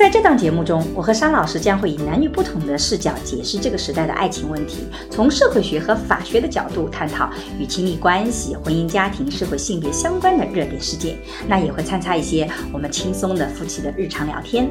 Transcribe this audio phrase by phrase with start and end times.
[0.00, 7.28] 在这档节目中，我和商老师将会以男女不同的视角解释这个时代的爱情问题，从社会学和法学的角度探讨
[7.58, 11.18] 与亲密关系、婚姻家庭、社会性别相关的热点事件。
[11.46, 14.70] 那也会参差一些我们轻松的夫妻的日常聊天。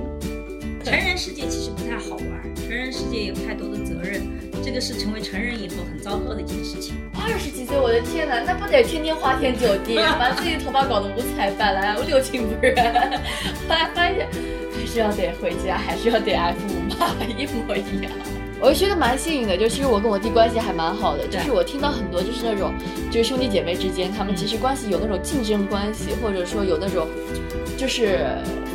[0.84, 4.24] 成人世界其实不太好玩，成人世界有太多的责任，
[4.66, 6.96] 这个是成为成人以后很糟糕的一件事情。
[7.14, 12.76] 二十几岁，我的天哪，那不得天天花天酒地， 把自己头发搞得五彩斑斓、六亲不认？
[13.70, 14.28] 后来发现。
[14.90, 18.12] 还是要得回家， 还是要得挨父母骂，一模一样。
[18.60, 22.74] 我觉得蛮幸运的，就其实我跟我弟关系还蛮好的，就是我听到很多就是那种，
[23.12, 27.08] 就是兄弟姐妹之间，他们其实关系有那种竞争关系，或者说有那种，
[27.78, 28.26] 就是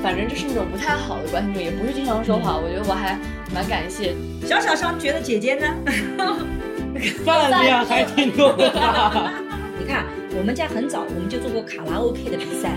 [0.05, 2.57] 反正就是那种不太好的关系，也不是经常说话。
[2.57, 3.19] 我觉得我还
[3.53, 4.15] 蛮感谢。
[4.47, 5.67] 小小商觉得姐姐呢？
[7.27, 8.65] 饭量还挺多的。
[9.77, 10.07] 你看，
[10.39, 12.71] 我们家很早我们就做过卡拉 OK 的比赛。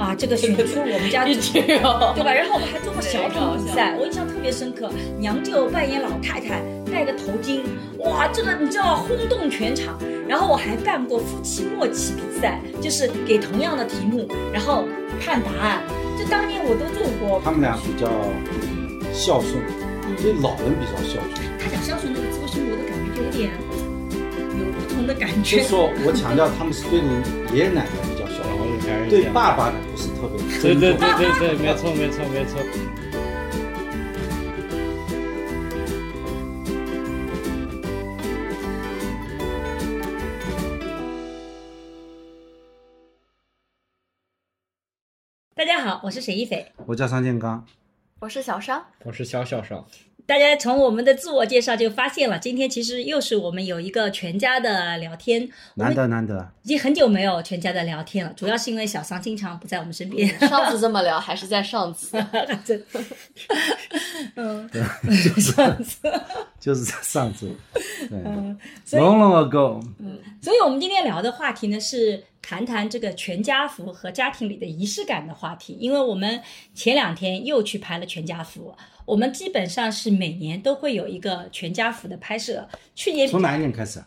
[0.00, 2.32] 啊，这个选出我们家对吧？
[2.32, 4.90] 然后我们还做过小品比赛，我印象特别深刻。
[5.18, 7.60] 娘舅扮演老太太，戴个头巾，
[7.98, 9.98] 哇，这个你知道轰动全场。
[10.26, 14.88] 然后我还办过夫妻默契比赛，就是给同样的题目，然后
[15.20, 15.82] 看答案。
[16.16, 17.38] 这当年我都做过。
[17.44, 18.08] 他们俩比较
[19.12, 19.60] 孝顺，
[20.16, 21.44] 对老人比较孝顺。
[21.60, 23.50] 他讲孝顺那个字，为什么我的感觉就有点
[24.56, 25.58] 有不同的感觉？
[25.58, 27.20] 就是说我强调他们是对你
[27.54, 28.09] 爷爷奶奶。
[29.08, 32.60] 对爸爸不是特别对对对对对，没错没错没错。
[45.54, 47.66] 大家好，我是沈一斐，我叫张建刚，
[48.20, 49.86] 我是小商，我是小小商。
[50.30, 58.32] 大家从我们的自我介绍就发现了，今天其实又是我们有一个全家的聊天，难得难得，已经很久没有全家的聊天了。
[58.36, 60.28] 主要是因为小桑经常不在我们身边。
[60.38, 62.16] 上次这么聊还是在上次，
[64.36, 64.80] 嗯，对，
[65.34, 65.98] 就上次，
[66.60, 67.52] 就是在上次，
[68.12, 68.56] 嗯
[68.90, 76.40] ，long long ago，嗯，所以我们今天聊的话题呢是谈谈这个全家福和家庭里的仪式感的话题，因为我们
[76.74, 78.72] 前两天又去拍了全家福。
[79.06, 82.68] 我们基本上是每年都会有一个全家福的拍摄。
[82.94, 84.00] 去年从哪一年开始？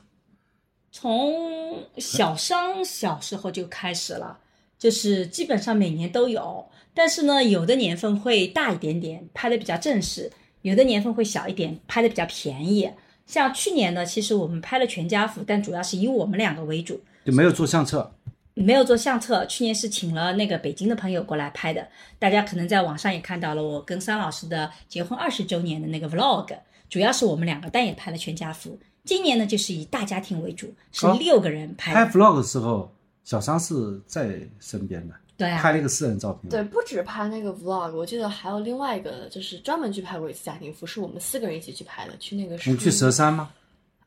[0.91, 4.40] 从小商小时候就开始了，
[4.78, 6.66] 就是基本上每年都有。
[6.94, 10.30] 但是呢，有的年份会大一点点，拍的比较正式；
[10.63, 12.90] 有的年份会小一点，拍的比较便宜。
[13.25, 18.12] 像去年呢，其实我们拍了全家福，但主要是以我们两个为主，就没有做相册。
[18.56, 21.88] 没有做相册，去年是请了那个北京的朋友过来拍的。
[22.19, 26.56] 大家可能在网上也看到了我跟桑老师的结婚二十周年的那个 vlog，
[26.90, 28.79] 主要是我们两个，但也拍了全家福。
[29.03, 31.94] 今年呢，就是以大家庭为主，是六个人拍。
[31.94, 36.49] 拍 vlog 的时候，小桑是在身边的，对啊，拍了一个私人照片。
[36.49, 42.55] 对，不止拍那个 vlog，我记得还有另外一个，就是专门去拍过一次家庭服，是我们四个人一起去拍的，去那个。
[42.66, 43.51] 你去佘山吗？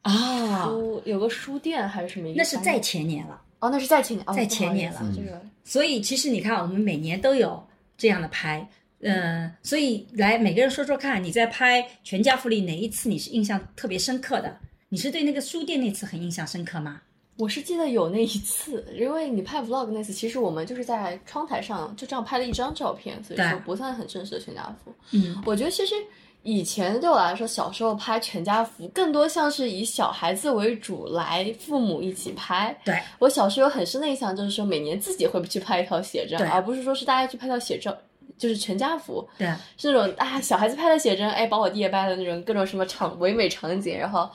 [0.03, 2.33] 啊，书有个书店还是什么？
[2.37, 3.43] 那是在前年了。
[3.59, 5.01] 哦，那是在前年，在前年了。
[5.17, 7.67] 这个，所以其实你看，我们每年都有
[7.97, 8.69] 这样的拍，
[9.01, 14.57] 嗯，所以来每个人说说看，你在拍《全家福》里哪一次你是印象特别深刻的？
[14.91, 17.01] 你是对那个书店那次很印象深刻吗？
[17.37, 24.93] 我是记得有那一次，因为你拍 vlog 那次，其实我们就是在窗台上就这样拍了一张照片，所以说不算很正式的全家福。
[25.13, 25.95] 嗯，我觉得其实。
[26.43, 32.73] 以前对我来说，小时候拍全家福更多像是以小孩子为主来，父母一起拍。
[32.85, 37.93] 对我小时候有很深的印象，就是说每年自己会去拍一套写真，而不是说是大家去拍套写真，
[38.39, 39.27] 就是全家福。
[39.39, 44.29] 对，是那种啊小孩子拍的写真，哎，把我弟也拍的那种各种什么场唯美场景，然后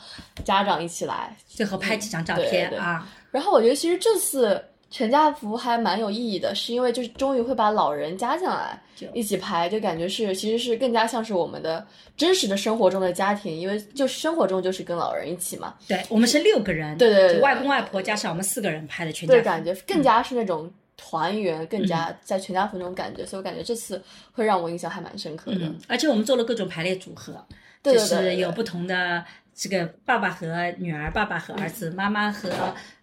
[0.44, 3.07] 家长一起来，最后拍几张照片啊。
[3.31, 4.63] 然后我觉得其实这次。
[4.94, 8.77] 全家福还蛮有意义的，是因为就是终于会把老人加进来
[9.13, 11.88] 一起拍，就感觉是其实是更加像是我们的
[12.18, 15.75] 真实的生活中的家庭，因为就生活中就是跟老人一起嘛。
[15.88, 20.69] 对，我们是六个人，对对对，外公外婆加上我们四个人拍的全家福，对，感觉更加是那种
[21.03, 24.00] 团圆，更加在全家福那种感觉，所以我感觉这次
[24.31, 25.62] 会让我印象还蛮深刻的。
[25.88, 27.44] 而且我们做了各种排列组合，
[27.81, 29.25] 就是有不同的。
[29.53, 32.50] 这个爸爸和女儿，爸爸和儿子，妈妈和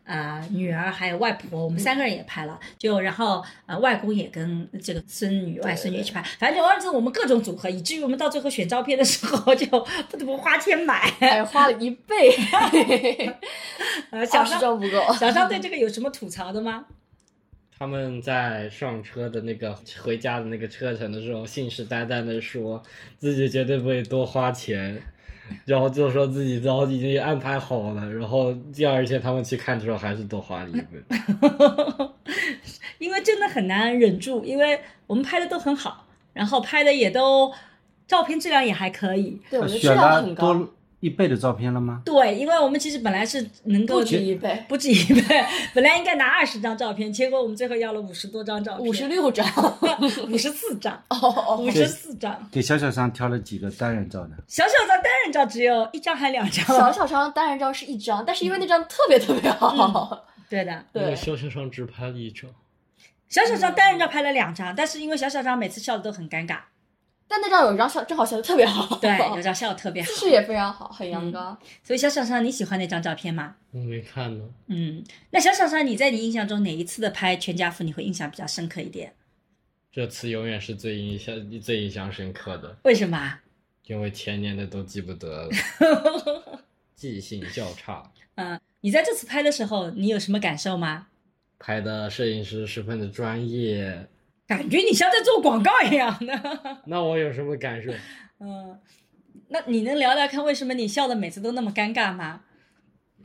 [0.05, 2.59] 呃女儿，还有外婆，我们三个人也拍了。
[2.79, 9.67] 就然后呃外公也跟这个孙女、外孙女一起拍，反正就儿子我们各种组合，以至于我们到最后选照片的时候 就
[10.09, 11.13] 不得不花钱买。
[11.21, 12.35] 哎花了一倍
[14.11, 15.15] 呃，小张不够。
[15.15, 16.87] 小张对这个有什么吐槽的吗？
[17.79, 19.73] 他们在上车的那个
[20.03, 22.83] 回家的那个车程的时候，信誓旦旦的说
[23.17, 25.01] 自己绝对不会多花钱，
[25.65, 31.01] 然后就说自己早已经安排好了，然后第二天他们去看的时候还是多花了一倍。
[32.99, 37.53] 因为真的很难忍住，因为我们拍的都很好，然后拍的也都
[38.09, 39.41] 照片质量也还可以。
[39.49, 42.03] 对，我觉得质量很高，多一倍的照片了吗？
[42.05, 49.47] 对，因为我们其实本来是能够不止一倍，不止一倍，本来应该拿二十张照片，结果我们最后要了五十多张照片，五十六张。
[50.29, 52.49] 五十四张，哦五十四张。
[52.53, 54.37] 给小小张挑了几个单人照呢？
[54.47, 62.51] 小小张单人照只有一张还两张， 小小张单人照是一张，但是因为那张特别特别好，对的，对，因为肖先生只拍了一张，
[63.29, 66.59] 小小张单人照拍了两张，但是因为小小张每次笑的都很尴尬，
[67.29, 71.57] 但那张有一张笑正好笑的特别好，对， 有张笑的特别好姿，势也非常好，很阳刚。
[71.85, 73.55] 所以小小张你喜欢那张照片吗？
[73.71, 74.45] 我没看呢。
[74.69, 79.15] 嗯，那小小张你在你印象中哪一次的拍全家福你会印象比较深刻一点？
[79.93, 83.41] 这次永远是最印象最印象深刻的，为什么啊？
[83.87, 86.63] 因为前年的都记不得了，
[86.95, 88.11] 记性较差。
[88.37, 91.07] 嗯，你在这次拍的时候，你有什么感受吗？
[91.59, 94.07] 拍的摄影师十分的专业，
[94.49, 96.59] 感觉你像在做广告一样的。
[96.87, 97.93] 那我有什么感受？
[98.41, 98.77] 嗯，
[99.49, 102.41] 那你能聊聊看为什么你笑的每次都那么尴尬吗？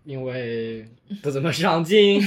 [0.04, 0.86] 因为
[1.22, 2.22] 不怎么上镜，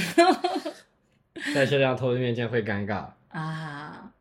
[1.53, 3.05] 在摄像头的面前会尴尬。
[3.29, 4.11] 啊，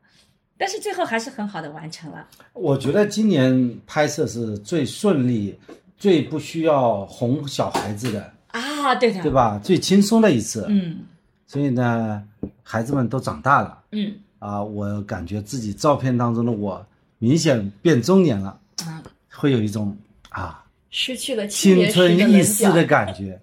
[0.59, 2.29] 但是最后还是很好的完成了。
[2.53, 5.59] 我觉得今年拍摄是最顺利、
[5.97, 9.31] 最不需要哄小孩子的，啊，对的，对？
[9.33, 9.59] 吧？
[9.63, 10.67] 最轻松的一次。
[10.69, 11.05] 嗯
[11.49, 12.23] 所以呢，
[12.65, 16.87] 孩子们都长大了嗯啊，我感觉自己照片当中的我
[17.19, 19.97] 明显变中年了，啊，会有一种
[20.29, 22.85] 啊失去了青春的棱易逝的。
[22.85, 23.41] 感觉。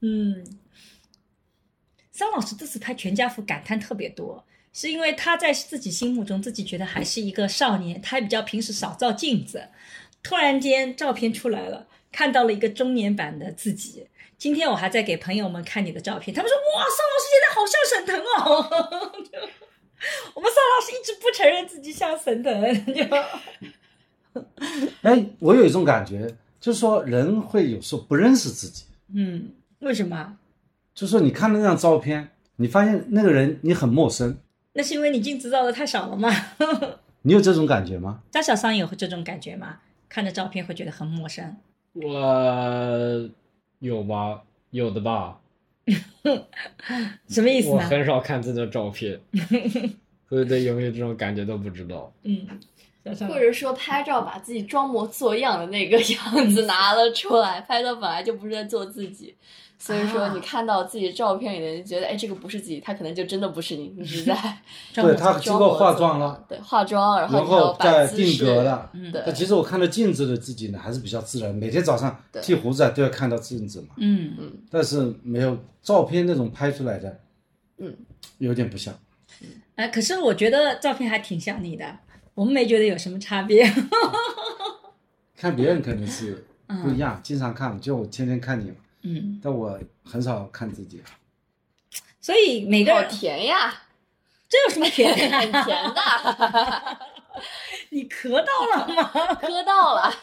[0.00, 0.44] 嗯。
[2.12, 9.68] 桑老师这次拍全家福感叹特别多，是因为他在自己心目中自己觉得还是一个少年，他比较平时少照镜子，
[10.22, 14.06] 突然间照片出来了，看到了一个中年版的自己。
[14.38, 19.22] 今天我还在给朋友们看你的照片，他们说哇，桑老师现在好像沈腾哦。
[19.24, 19.38] 就
[20.34, 21.44] 我们桑老师一直不承
[22.08, 22.62] 像沈腾，
[22.94, 24.42] 就
[25.02, 26.26] 哎，我有一种感觉，
[26.60, 28.84] 就是说人会有时候不认识自己，
[29.14, 30.36] 嗯，为什么？
[30.94, 34.36] 就是说你看那张照片，你发现那个人你很陌生，
[34.74, 36.30] 那是因为你镜子照的太少了吗？
[37.22, 38.20] 你有这种感觉吗？
[38.30, 39.78] 张小桑有这种感觉吗？
[40.08, 41.56] 看着照片会觉得很陌生。
[41.94, 43.28] 我
[43.80, 45.40] 有吗，有的吧。
[47.28, 47.74] 什么意思呢？
[47.74, 49.20] 我很少看自己的照片，
[50.28, 52.12] 所以对有没有这种感觉都不知道。
[52.22, 52.46] 嗯，
[53.28, 59.34] 或者说拍照把自己装模作样的那个 样子拿了出来，拍照本来就不是在做自己，
[59.78, 64.34] 所以说啊你看到自己照片里的，你觉得哎这个不是自己，他可能就真的不是你，你是在
[64.94, 68.90] 装模对他作经过化妆了，对化妆，然后然后再定格了。
[68.94, 71.54] 嗯对但其实我看到镜子的自己呢，还是比较自然。
[71.54, 77.20] 每天早上剃胡子啊都要看到镜子嘛，嗯嗯，但是没有照片那种拍出来的，
[77.76, 77.94] 嗯，
[78.38, 78.94] 有点不像。
[79.76, 81.98] 哎，可是我觉得照片还挺像你的，
[82.34, 83.64] 我们没觉得有什么差别。
[85.36, 86.46] 看别人肯定是
[86.82, 91.02] 不一样，经常看，就我天天看你嘛，嗯，但我很少看自己。
[92.20, 93.82] 所以每个好人甜呀，
[94.48, 95.64] 这有什么甜的 很的？
[95.64, 96.98] 甜的，
[97.90, 99.10] 你咳到了吗？
[99.42, 100.14] 咳到了。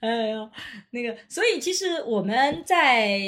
[0.00, 0.50] 哎呦，
[0.90, 3.18] 那个，所以其实我们在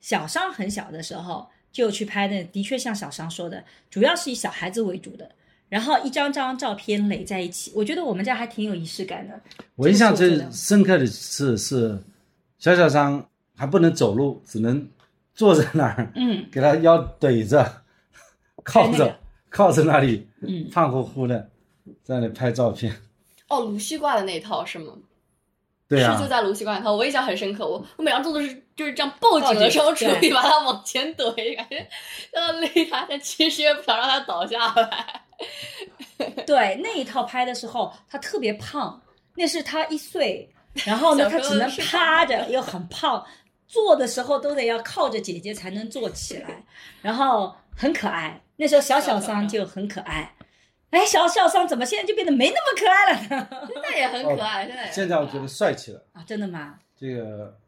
[0.00, 5.28] 小伤很小的时候就去拍的，的确像小商说的，主要是以小孩子为主的，
[5.68, 9.40] 然后一张张照片垒在一起，我觉得我们家还挺有仪式感的。
[9.74, 11.98] 我印象最深刻的是是
[12.58, 13.26] 小小张
[13.56, 14.86] 还不能走路，只能
[15.34, 17.82] 坐在那儿，嗯给他腰怼着，
[18.62, 21.50] 靠着、那个靠着那里，嗯，胖乎乎的，
[22.02, 22.94] 在那里拍照片。
[23.48, 24.92] 哦，卢西挂的那一套是吗？
[25.88, 27.66] 对啊是就，在卢西挂那套，我印象很深刻。
[27.66, 31.86] 我我每张做的是就是这样抱紧的时候，抱紧处理把它往前怼，感觉
[32.32, 35.22] 要勒他，但其实也不想让他倒下来。
[36.46, 39.00] 对，那一套拍的时候他特别胖，
[39.34, 40.48] 那是他一岁，
[40.84, 43.24] 然后呢小时候他只能趴着，又很胖，
[43.66, 46.64] 坐的时候都得要靠着姐姐才能坐起来，
[47.00, 48.40] 然后很可爱。
[48.56, 50.34] 那时候小小桑就很可爱。
[50.90, 53.48] 哎，小小桑怎么现在就变得没那么可爱了呢？
[53.72, 56.74] 现在也很可爱，现在现在我觉得帅气了，啊，真的吗？
[56.96, 57.58] 这个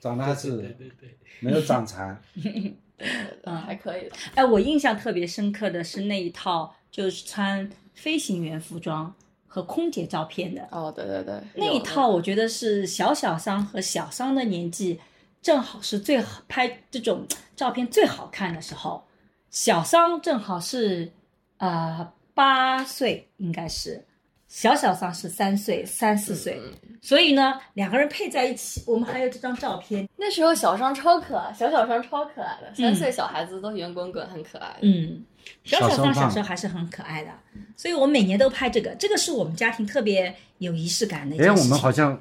[0.00, 2.20] 长大是对是对对， 没有长残。
[3.44, 4.16] 嗯，还可以的。
[4.34, 9.14] 哎，我印象特别深刻的是那一套，就是穿飞行员服装
[9.46, 14.98] 和空姐照片的哦，对对对，那一套，我觉得是小小桑和小桑的年纪，
[15.42, 19.04] 正好是最好拍这种照片最好看的时候。
[19.50, 21.12] 小桑正好是
[21.58, 24.04] 啊八岁，应该是
[24.48, 26.60] 小小桑是三岁三四岁，
[27.02, 30.08] 所以呢两个人配在一起，我们还有这张照片。
[30.16, 34.76] 那时候小商超可爱，小小商超可爱的，三岁小孩子都圆滚滚，很可爱。
[34.82, 35.24] 嗯，
[35.64, 37.30] 小小小桑胖桑小时候还是很可爱的，
[37.76, 41.52] 所以我每年都拍这个，这个是我们家庭特别有仪式感的一件哎。
[41.52, 42.20] 我们好像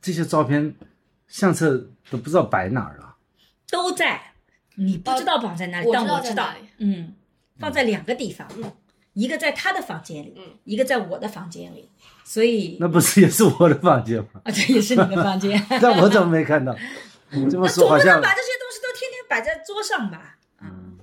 [0.00, 0.74] 这些照片
[1.28, 1.76] 相册
[2.10, 3.16] 都不知道摆哪儿了。
[3.70, 4.20] 都在，
[4.76, 7.14] 你不知道绑在哪里，但我知道嗯，
[7.58, 8.46] 放在两个地方，
[9.14, 11.88] 一个在他的房间里，嗯一个在我的房间里，
[12.24, 14.40] 所以那不是也是我的房间吗？
[14.44, 15.60] 啊，这也是你的房间。
[15.80, 16.74] 但我怎么没看到？
[17.30, 20.36] 这么那总不能说好像把这些东西都天天摆在桌上吧？
[20.60, 20.98] 嗯。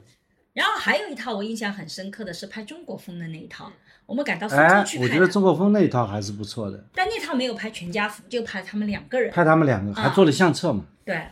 [0.54, 3.72] 然后还有一套我印象很深刻的是拍中国风的那一套，
[4.06, 9.32] 我们赶到苏哎州去，拍的，我觉得中国风那一套还是不错的，但那套没有拍全家福，就拍他们两个人。
[9.32, 10.84] 拍他们两个还做了相册嘛。
[11.06, 11.26] 对，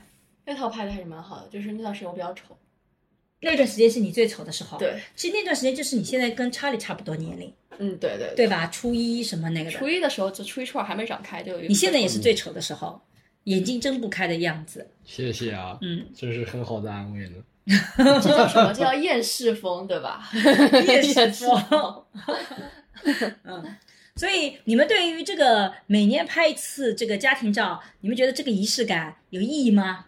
[0.45, 2.57] 那套拍的还是蛮好的，就是那段时间我比较丑。
[3.41, 4.77] 那段时间是你最丑的时候。
[4.77, 8.67] 对，其实那段时间就是你现在跟查理差不多年龄，嗯，对对对吧？
[8.67, 9.77] 初一什么那个的。
[9.77, 13.01] 初一的时候就初一初二还没长开，就你现在也是最丑的时候，
[13.46, 14.88] 眼睛睁不开的样子。
[15.05, 17.36] 谢谢啊，嗯，这是很好的安慰呢。
[17.98, 18.74] 这叫什么？
[18.74, 20.27] 这叫厌世风，对吧？
[20.34, 22.03] 厌世厌世风风。
[23.43, 23.75] 嗯，
[24.15, 30.08] 所以你们对于这个每年拍一次这个家庭照，你们觉得这个仪式感有意义吗？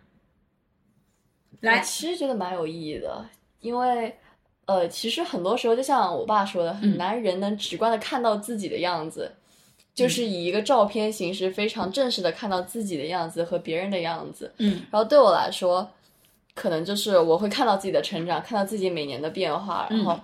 [1.62, 3.26] 我来，其实觉得蛮有意义的，
[3.60, 4.16] 因为
[4.66, 9.32] 呃，其实很多时候就像我爸说的，很嗯难人能直观的看到自己的样子，
[9.94, 14.52] 就是以一个照片形式非常正式的看到自己的样子和别人的样子。
[14.58, 15.90] 嗯然后对我来说，
[16.54, 20.20] 可能就是我会看到自己的成长，看到自己每年的变化，然后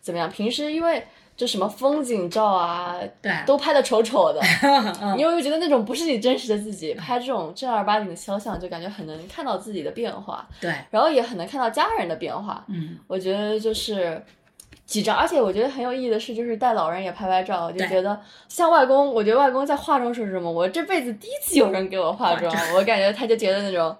[0.00, 0.30] 怎么样？
[0.30, 1.04] 平时因为
[1.40, 4.40] 就什么风景照啊，对，都拍的丑丑的，
[5.00, 12.62] 嗯因为我觉得那种不是你真实的自己，拍这种正儿八经的肖像，就感觉很能看到自己的变化，对，然后也很能看到家人的变化。
[12.68, 14.22] 嗯我觉得就是
[14.84, 20.52] 几张，而且我觉得很有意义的是，就是带老人也拍拍照，我就觉得像外公，我觉得外公在化妆时是什么？
[20.52, 23.96] 我这辈子第一次有人给我化妆，我感觉他就觉得那种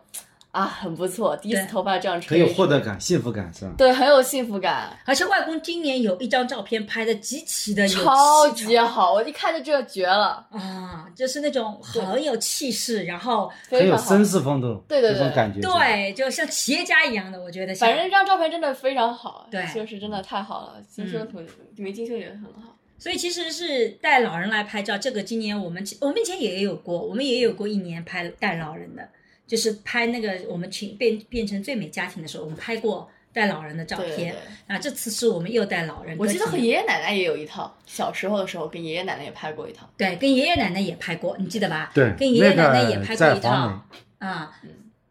[0.51, 3.75] 啊很不错，第一次头发这样很，有获得，感、幸福感是吧？
[3.79, 4.99] 对，很有幸福感。
[5.05, 14.19] 而且外公今年有一张照片拍的极其的有超级好，我一看就这个绝了，啊，就是那种很有气势，然后很有非常。
[14.21, 17.75] 绅士风度，对对对感觉。，对，就像企业家一样的，我觉得。
[17.77, 22.77] 反正这张照片真的非常好，对就是真的太好了，金修图里面金修也很好。
[22.99, 29.09] 所以其实是带老人来拍照，这个今年我们我们以前也有过，我们也有过一年拍带老人的，
[29.51, 34.33] 就是拍那个我们群变变成最美家庭的时候，我们拍过带老人的照对对片。
[34.33, 39.91] 对啊，这次是我们又带老人，我记得和爷爷奶奶也有一套，小时候的时候跟爷爷奶奶也拍过一套。
[39.97, 41.91] 对跟爷爷奶奶也拍过，你记得吧？
[41.93, 43.89] 对跟爷爷奶奶也拍过一套黄
[44.19, 44.57] 啊，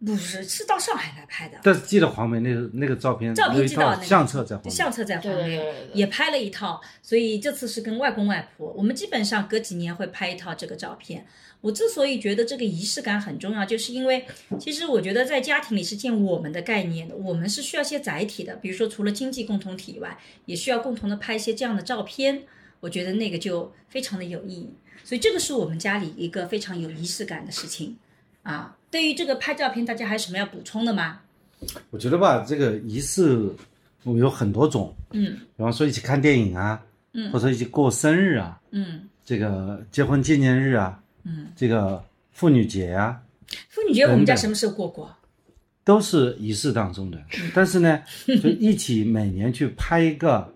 [0.06, 1.58] 不是是到上海来拍的。
[1.62, 4.72] 但是记得黄梅那个那个照片，照片有一套知道那个相册在黄梅。
[4.72, 5.62] 相册在黄梅
[5.94, 11.26] 也拍了一套，所以这次是跟外公外婆，我们基本上隔几年会拍一套这个照片。
[11.62, 14.26] 我之所以觉得这个仪式感很重要，就是因为
[14.60, 22.44] 其实我觉得在家庭里是建我们的概念的，我们是需要一些载体的，比如说除了经济共同体以外，也需要共同的拍一些这样的照片。
[22.82, 24.70] 我觉得那个就非常的有意义，
[25.04, 27.94] 所以这个是我们家里一个非常有仪式感的事情
[28.42, 28.78] 啊。
[28.90, 31.20] 对于这个拍照片，大家还有什么要补充的吗？
[31.90, 33.38] 我觉得吧，这个仪式
[34.06, 43.22] 有很多种，嗯比方说一起看电影啊，嗯或者一起过生日啊，嗯这个结婚纪念日啊，嗯，这个妇女节啊，
[43.70, 45.16] 妇女节我们家什么时候过过？
[45.84, 47.18] 都是仪式当中的。
[47.18, 50.56] 嗯但是呢，就一起每年去拍一个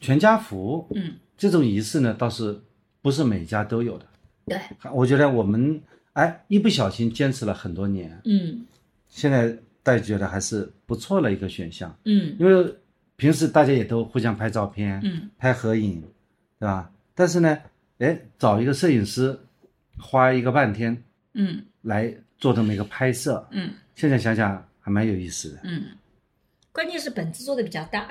[0.00, 2.58] 全家福，嗯，这种仪式呢，倒是
[3.02, 4.06] 不是每家都有的。
[4.46, 4.58] 对，
[4.92, 5.80] 我觉得我们
[6.14, 8.66] 哎一不小心坚持了很多年，嗯
[9.08, 12.74] 现在大家觉得还是不错的一个选项，嗯因为
[13.16, 16.00] 平时大家也都互相拍照片，嗯拍合影，
[16.58, 16.90] 对吧？
[17.14, 17.58] 但是呢，
[17.98, 19.38] 哎，找一个摄影师，
[20.00, 21.02] 花一个半天
[21.34, 25.60] 嗯来做这么一个拍摄，嗯现在想想还蛮有意思的。
[25.64, 25.84] 嗯，
[26.72, 28.08] 关键是本子做的比较大。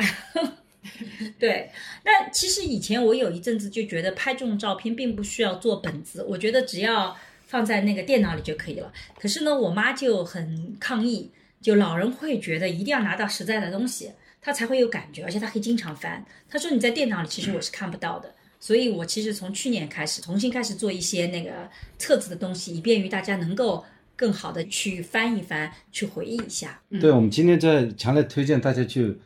[1.37, 1.69] 对，
[2.05, 7.15] 那其实以前我有一阵子就觉得拍这种照片并不需要做本子，我觉得只要
[7.45, 8.91] 放在那个电脑里就可以了。
[9.19, 11.31] 可是呢，我妈就很抗议，
[11.61, 16.23] 就老人会觉得一定要拿到实在的东西，他才会有感觉，而且他可以经常翻。
[16.47, 18.33] 他说你在电脑里其实我是看不到的。
[18.59, 23.83] 所以我其实从去年开始重新开始做一些那个册子的东西，以便于大家能够
[24.15, 26.81] 更好的去翻一翻，去回忆一下。
[26.89, 29.17] 嗯对，我们今天在强烈推荐大家去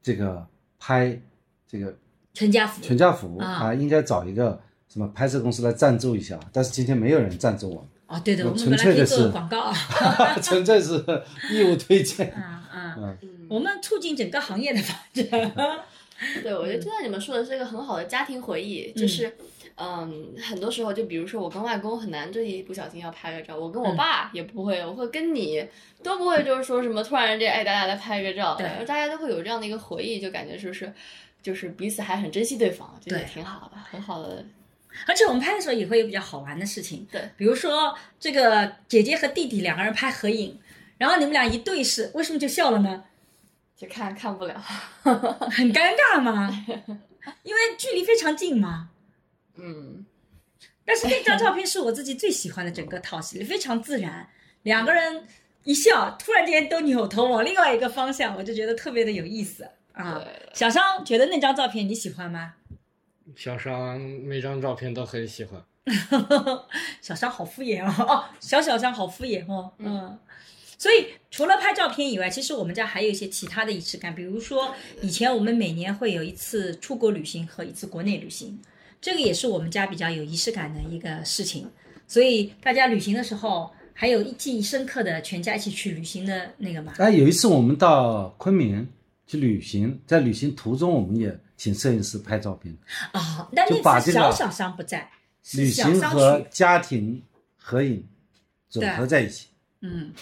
[0.00, 0.46] 这个
[0.78, 1.20] 拍
[1.68, 1.96] 这个
[2.32, 10.38] 全家福，全家福啊啊，应该找一个什么拍摄公司来赞助一下，但是今天没有人赞助我哦，对的，我我们纯粹的本来可以做个是广告啊。
[10.40, 11.04] 纯粹是
[11.50, 12.32] 义务推荐。
[12.38, 15.52] 嗯嗯，嗯，嗯，我们促进整个行业的发展。
[16.42, 19.36] 对，我觉得就像你们说的是一个很好的家庭回忆，就是。
[19.78, 25.62] 嗯，很多时候就比如说我跟外公很难，这一不小心要拍个照，我跟我嗯爸也不会，我会跟你
[26.02, 30.90] 都不会，就是说什么突然间哎大家来拍个照，对大家都会有这样的一个回忆，就感觉说是
[31.42, 34.42] 就是彼此还很珍惜对方，这也对挺好的，很好的。
[35.06, 40.58] 而且我们拍的时候也会有比较好玩的事情，对，比如说这个姐姐和弟弟两个人拍合影，
[40.96, 43.04] 然后你们俩一对视，为什么就笑了呢？
[43.76, 44.58] 就看看不了，
[45.04, 46.50] 很尴尬嘛，
[47.42, 48.88] 因为距离非常近嘛。
[49.56, 50.04] 嗯，
[50.84, 54.28] 但是那张照片是我自己最喜欢的整个套系，非常自然，
[54.62, 55.26] 两个人
[55.64, 60.24] 一笑，突然间都扭头往另外一个方向，我就觉得特别的有意思啊。
[60.54, 62.54] 小商觉得那张照片你喜欢吗？
[63.36, 65.62] 小商每张照片都很喜欢。
[67.00, 70.18] 小商好敷衍哦，哦，小小商好敷衍哦，嗯。
[70.78, 78.58] 所以除了拍照片以外，其实我们家还有一些其他的仪式感，比如说以前我们每年会有一次出国旅行和一次国内旅行，
[79.00, 81.68] 这个也是我们家比较有仪式感的一个事情。
[82.06, 88.86] 所以大家旅行的时候，还有一记忆深刻的全家一起去旅行的那个嘛，哎，有一次我们到昆明
[89.26, 92.76] 去旅行，在旅行途中我们也请摄影师拍照片，
[93.12, 95.10] 啊、但就把那次这个小小商不在，
[95.54, 97.22] 旅行和，家庭
[97.56, 98.06] 合影
[98.68, 99.46] 组合在一起。
[99.80, 100.12] 嗯，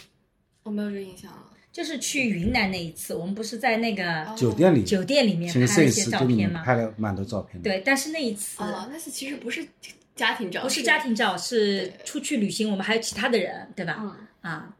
[0.64, 1.50] 我没有这个印象了。
[1.72, 6.62] 就是去云南那一次，我们不是在那个酒店里酒店里面拍了一些照片吗？
[6.64, 7.68] 拍了蛮多照片的。
[7.68, 9.66] 对，但是那一次、哦，那次其实不是
[10.14, 13.96] 家庭照，不是家庭照，是出去旅行，我们还有其他的人，对吧？
[14.00, 14.76] 嗯，啊，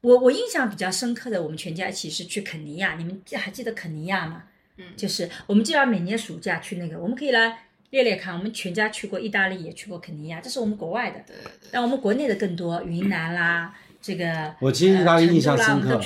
[0.00, 4.44] 我我印象比较深刻的，我们全家一起是去肯尼亚，你们记还记得肯尼亚吗？
[4.76, 11.68] 嗯就是我们就要每年暑假去那个，我们可以来列列看，我们全家去过意大利，也去过肯尼亚，这是我们国外的，对对对。
[11.72, 15.98] 但我们国内的更多，云南啦，这个我其实意大利呃印象深刻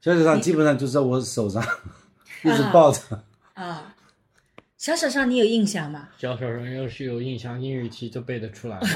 [0.00, 1.62] 小手上基本上就在我手上
[2.42, 3.00] 一直抱着。
[3.54, 3.94] 啊。
[4.78, 6.08] 小手上你有印象吗？
[6.18, 8.86] 小手上要是有印象，英语题都背得出来了。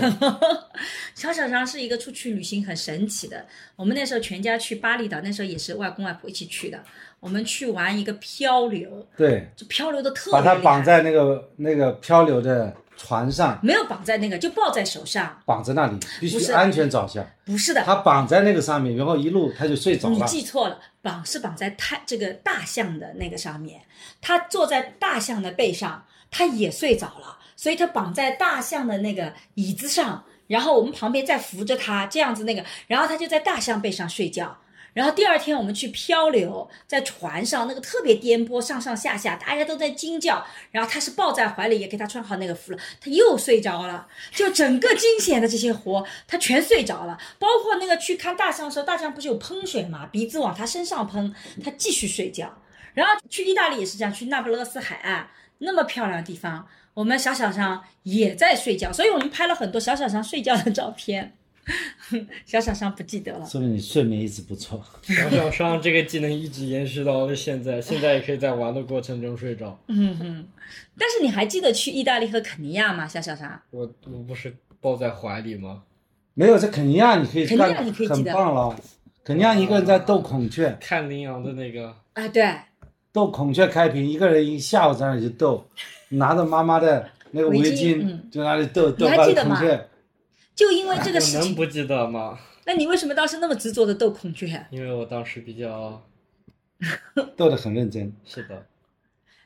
[1.14, 3.46] 小小张是一个出去旅行很神奇的。
[3.76, 6.83] 我们那时候全家去巴厘岛，那时候也是外公外婆一起去的。
[7.20, 15.38] 我们去玩一个漂流，对，就漂流的特别把它绑在那个那个漂流的船上，没有绑在那个，就抱在手上。
[15.44, 17.24] 绑在那里，必须安全着想。
[17.44, 20.24] 不是的，他绑在那个上面，然后一路他就睡着了你。
[20.24, 23.80] 记错了，绑是绑在太这个大象的那个上面，
[24.20, 34.56] 他坐在大象的背上，他也睡着了，所以他绑在大象的那个椅子上，然后我们旁边再扶着他，这样子那个，然后他就在大象背上睡觉。
[34.96, 40.42] 然后第二天我们去漂流，在船上那个特别颠簸，上上下下，大家都在惊叫。
[40.70, 44.09] 然后他是抱在怀里，也给他穿好那个服了，他又睡着了。
[44.32, 47.18] 就整个惊险的这些活，他全睡着了。
[47.38, 52.56] 包括那个去看大象的时候，大象不是有喷水嘛，鼻子往他身上喷，他继续睡觉。
[52.94, 55.28] 然后去意大利也是这样，去那不勒斯海岸
[55.59, 61.37] 那么漂亮的地方，我们小小上也在睡觉，所以我们拍了很多小小上睡觉的照片。
[62.46, 63.44] 小小伤不记得了。
[63.44, 64.81] 说明你睡眠一直不错。
[65.02, 69.76] 小小伤这个技能一直延续到了现在，现在也可以在玩的过程中睡着。
[69.88, 70.46] 嗯哼，
[70.96, 73.09] 但是你还记得去意大利和肯尼亚吗？
[73.09, 75.83] 小小伤，我我不是抱在怀里吗？
[76.35, 78.76] 没有在肯尼亚，你可以肯尼亚你可以记得很棒了。
[79.24, 82.48] 肯尼亚一个人在斗孔雀，看羚羊的那个，啊，对，
[83.11, 85.66] 逗孔雀开屏，一个人一下午在那里就斗，
[86.11, 89.88] 拿着妈妈的那个围围巾就在那里斗斗，还把记得吗孔雀。
[90.57, 92.38] 就因为这个我事情，能不记得吗？
[92.64, 94.66] 那你为什么当时那么执着的斗孔雀？
[94.71, 96.03] 因为我当时比较
[97.37, 98.12] 斗得很认真。
[98.25, 98.66] 是的，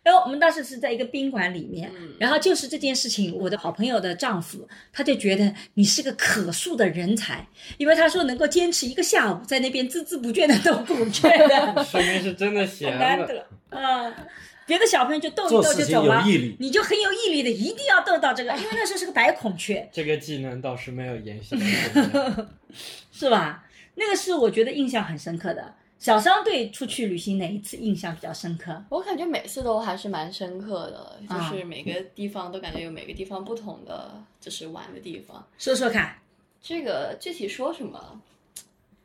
[0.02, 7.46] 然后我们当时是在一个宾馆里面，嗯然后就是这件事情，我的好朋友的丈夫他就觉得你是个可塑的人才，
[7.76, 13.04] 因为他说能够坚持一个下午在那边孜孜不倦的斗孔雀的， 说明是真的闲的。
[13.04, 13.46] 很难得
[13.76, 14.16] 啊。
[14.70, 16.24] 别的小朋友就逗一斗做事情就走了
[16.58, 21.56] 你就很有毅力的，一定要逗到这个， 因为那时候是个白孔雀，这个技能倒是没有延续。
[23.10, 23.64] 是吧？
[23.96, 25.74] 那个是我觉得印象很深刻的。
[25.98, 28.82] 小商队出去旅行哪一次印象比较深刻？
[28.88, 35.46] 我感觉每次都还是蛮深刻的，就啊是每个地方都感觉有每个地方不同的，就是玩的地方。
[35.58, 36.16] 说说看。
[36.62, 38.20] 这个具体说什么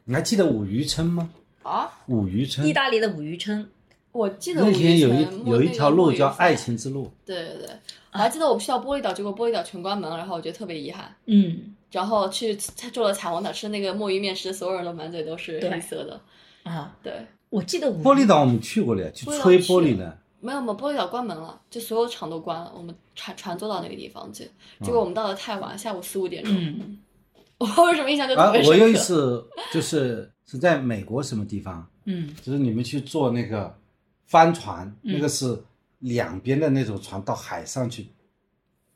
[0.03, 1.29] 你还记得五渔村吗？
[1.63, 1.89] 啊？
[2.07, 3.67] 五渔村意大利的五渔村，
[4.15, 6.55] 我记得那天有我以一前有一条路叫爱。
[6.55, 7.69] 情之路，对对对，
[8.13, 11.13] 我还记得我去到玻璃岛，结果玻璃岛全关门了，然后我觉得特别遗憾。
[11.25, 16.21] 嗯，然后去他做了彩虹岛吃那个墨鱼面食，所有人都满嘴都是对黑色的。
[16.63, 17.13] 啊，对，
[17.49, 20.17] 我记得玻璃岛我们去过了，去吹玻璃的。
[20.39, 24.49] 没有，我们玻璃岛关门了，就所有厂都关了，我们船船坐到那个地方去，
[24.81, 26.53] 结果我们到的太晚，下午四五点钟。
[26.55, 26.97] 嗯
[27.57, 28.77] 我为什么印象就啊特别，深刻。
[28.77, 33.73] 我有一次就是是在美国什么地方，嗯就是你们去做那个
[34.25, 35.13] 帆船，嗯。
[35.13, 35.63] 那个是
[35.99, 38.07] 两边的那种船到海上去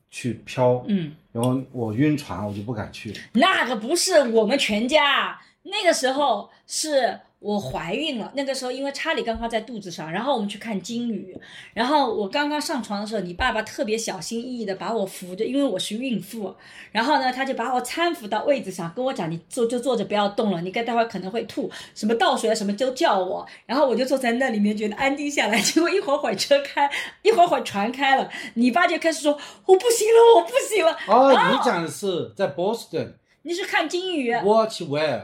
[0.09, 3.11] 去漂，嗯，然后我晕船，我就不敢去。
[3.11, 3.19] 了。
[3.33, 11.37] 那个不是我们全家，那个时候是我怀孕了，那个时候因为查理刚刚在肚子上，然后我们去看鲸鱼，
[11.73, 16.53] 然后我刚刚上床的时候，你爸爸特别小心翼翼的把我扶着，因为我是孕妇，
[16.91, 26.89] 然后呢，他就把我搀扶到位子上，跟我讲你坐就坐着不要动了，你该待会儿可能会吐，什么倒水啊什么都叫我，然后我就坐在那里面觉得安定下来，结果一会儿会儿车开，
[27.21, 29.31] 一会儿会儿船开了，你爸就开始说
[29.65, 34.35] 我不行了，我不行了，哦，你讲的是在 Boston 你是看鲸鱼。
[34.35, 35.21] Watch Where，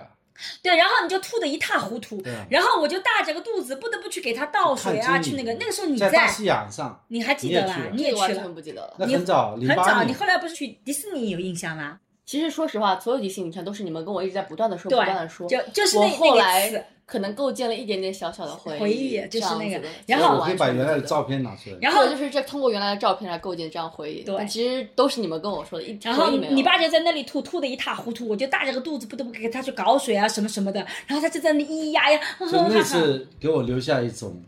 [0.62, 8.20] 对，然后你就吐得一塌糊涂啊，然后我就大着个肚子，不得不去给他倒水啊，去那个那个时候你在大西洋上，你还记得吧你也去了？
[8.20, 8.96] 你也去这个完全，不记得了。
[9.00, 12.00] 很早，零很早，你后来不是去迪士尼有印象吗？
[12.26, 15.48] 其实说实话，所有迪士尼全都是你们跟我一直在不断的说，对不断的说。
[15.48, 21.78] 就就是那那后来个词，可能构建了一点点小小的回回忆就是那个然后我可以把原来的照片拿出来。
[21.80, 24.24] 然后就是这通过原来的照片来构建这样回忆。
[24.24, 34.42] 对但其实都是你们跟我说的，一然后你爸就在那里吐，吐的一塌糊涂，我就大着个肚子，不得不给他去搞水啊什么什么的，然后他就在那里咿咿呀呀，哈就那哈哈哈，次给我留下一种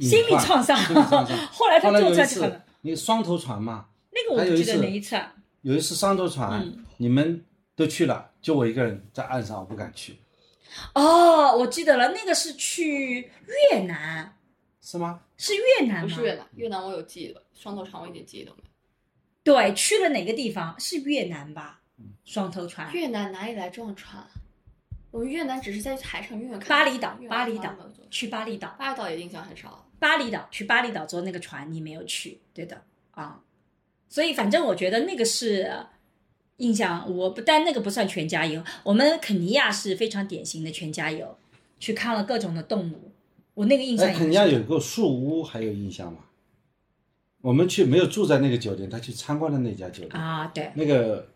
[0.00, 0.76] 心理创伤。
[1.52, 5.32] 后来他坐下去了，，那个双头船嘛，那个我不记得哪一次啊。
[5.60, 7.44] 有一次双头船，嗯你们
[7.76, 10.16] 都去了，就我一个人在岸上，我不敢去，
[10.94, 13.30] 哦，我记得了，那个是去
[13.70, 14.36] 越南，
[14.80, 15.22] 是吗？
[15.36, 16.02] 是越南吗？
[16.02, 18.70] 不是越南，越南我有记忆的，双头船我一点记忆都没有。
[19.44, 20.78] 对，去了哪个地方？
[20.78, 21.80] 是越南吧？
[22.24, 22.92] 双头船。
[22.92, 24.24] 越南哪里来这种船？
[25.10, 26.68] 我们越南只是在海上远远看。
[26.68, 27.76] 巴厘岛巴厘岛
[28.10, 29.86] 去巴厘岛，巴厘岛也印象很少。
[29.98, 33.40] 巴厘岛，去巴厘岛坐那个船，你没有去，对的啊。
[34.08, 35.86] 所以反正我觉得那个是
[36.62, 41.36] 印象，我不但那个不算全家游，我们肯尼亚是非常典型的全家游，
[41.80, 43.10] 去看了各种的动物，
[43.54, 46.20] 我那个印象哎，肯尼亚有个树屋，还有印象吗？
[47.40, 51.26] 我们去没有住在那个酒店，他去参观了那家酒店，啊，对，那个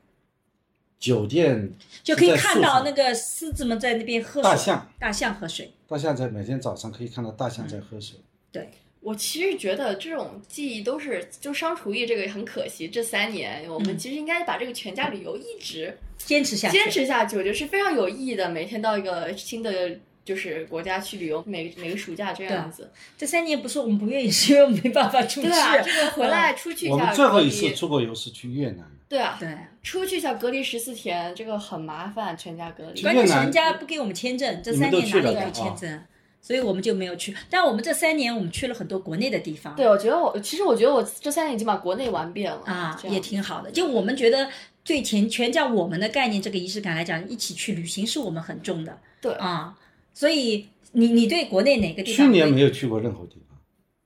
[1.00, 1.72] 酒店
[2.04, 8.18] 就可以看到那个狮子们在那边喝水，大象，大象喝水，大象在每天早上可以看到大象在喝水。
[8.52, 8.70] 对，
[9.06, 12.88] 我其实觉得这种记忆都是，就商厨艺这个很可惜。
[12.88, 18.48] 这三年我们其实应该把这个全家旅游一直坚持下去，坚持下去，我觉得是非常有意义的。
[18.48, 22.90] 每天到一个新的就是国家去旅游，每每个暑假这样子。
[23.16, 25.46] 这三年不是我们不愿意，是因为我们没办法出去。
[25.46, 33.02] 对啊，这个回来出去一下我们最后隔离一次出国游是去越南，对啊，对，出去一下隔离十四天，这个很麻烦，全家隔离。
[33.02, 36.02] 关键是人家不给我们签证，这三年哪里都去了给签证？
[36.46, 37.34] 所以我们就没有去。
[37.50, 43.70] 但我们这三年我们去了很多国内的地方，对，我觉得我其实我觉得我这三年已经把国内玩遍了啊，也挺好的。
[43.72, 44.48] 就我们觉得
[44.84, 49.76] 对全全叫我们的概念，这个仪式感来讲，一起去旅行是我们很重的对啊。
[50.14, 52.32] 所以你你对国内哪个地方去？
[52.32, 53.58] 年没有去过任何地方。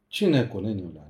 [0.08, 1.00] 去年国内有哪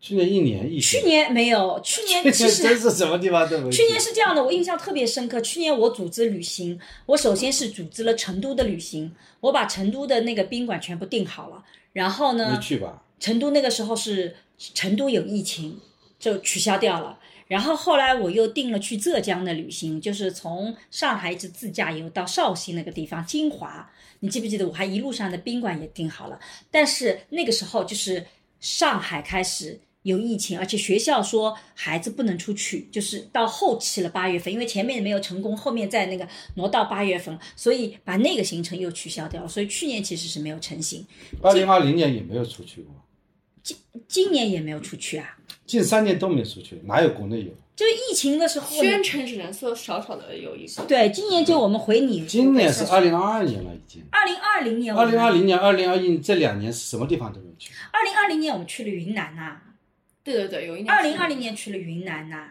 [0.00, 1.00] 去年一年疫情。
[1.00, 3.78] 去年没有， 去年其实真是什么地方都没去。
[3.78, 5.40] 去年是这样的，我印象特别深刻。
[5.40, 11.64] 去年我组织旅行，我首先是组织了成都的旅行，我把成都的那个宾馆全部订好了。
[11.92, 13.02] 然后呢没，去吧？
[13.18, 15.80] 成都那个时候是成都有疫情，
[16.18, 17.18] 就取消掉了。
[17.48, 23.90] 然后后来我又订了去浙江的旅行，就是从上海一直自驾游到绍兴那个地方金华。
[24.20, 26.38] 你记不记得我还一路上的宾馆也订好了？
[26.70, 28.24] 但是那个时候就是
[28.60, 39.48] 上海开始有疫情，而且学校说孩子不能出去，就是到后期了八月份，因为前面没有成功，后面再那个挪到八月份，所以把那个行程又取消掉了。
[39.48, 41.04] 所以去年其实是没有成型，
[41.42, 42.94] 二零二零年也没有出去过，
[43.64, 45.36] 今今年也没有出去啊。
[45.66, 47.50] 近三年都没出去，哪有国内有？
[47.74, 50.84] 就是疫情的时候，宣城只能说少少的有一个。
[50.84, 52.24] 对，今年就我们回你。
[52.24, 54.02] 今年是二零二二年了，已经。
[54.10, 57.72] 二零二零年，二零二零年、二零二一这两年是什么地方都没有去。
[57.92, 59.60] 二零二零年我们去了云南呐、
[60.26, 60.92] 对对对，有一年。
[60.92, 62.48] 二零二零年去了云南呐、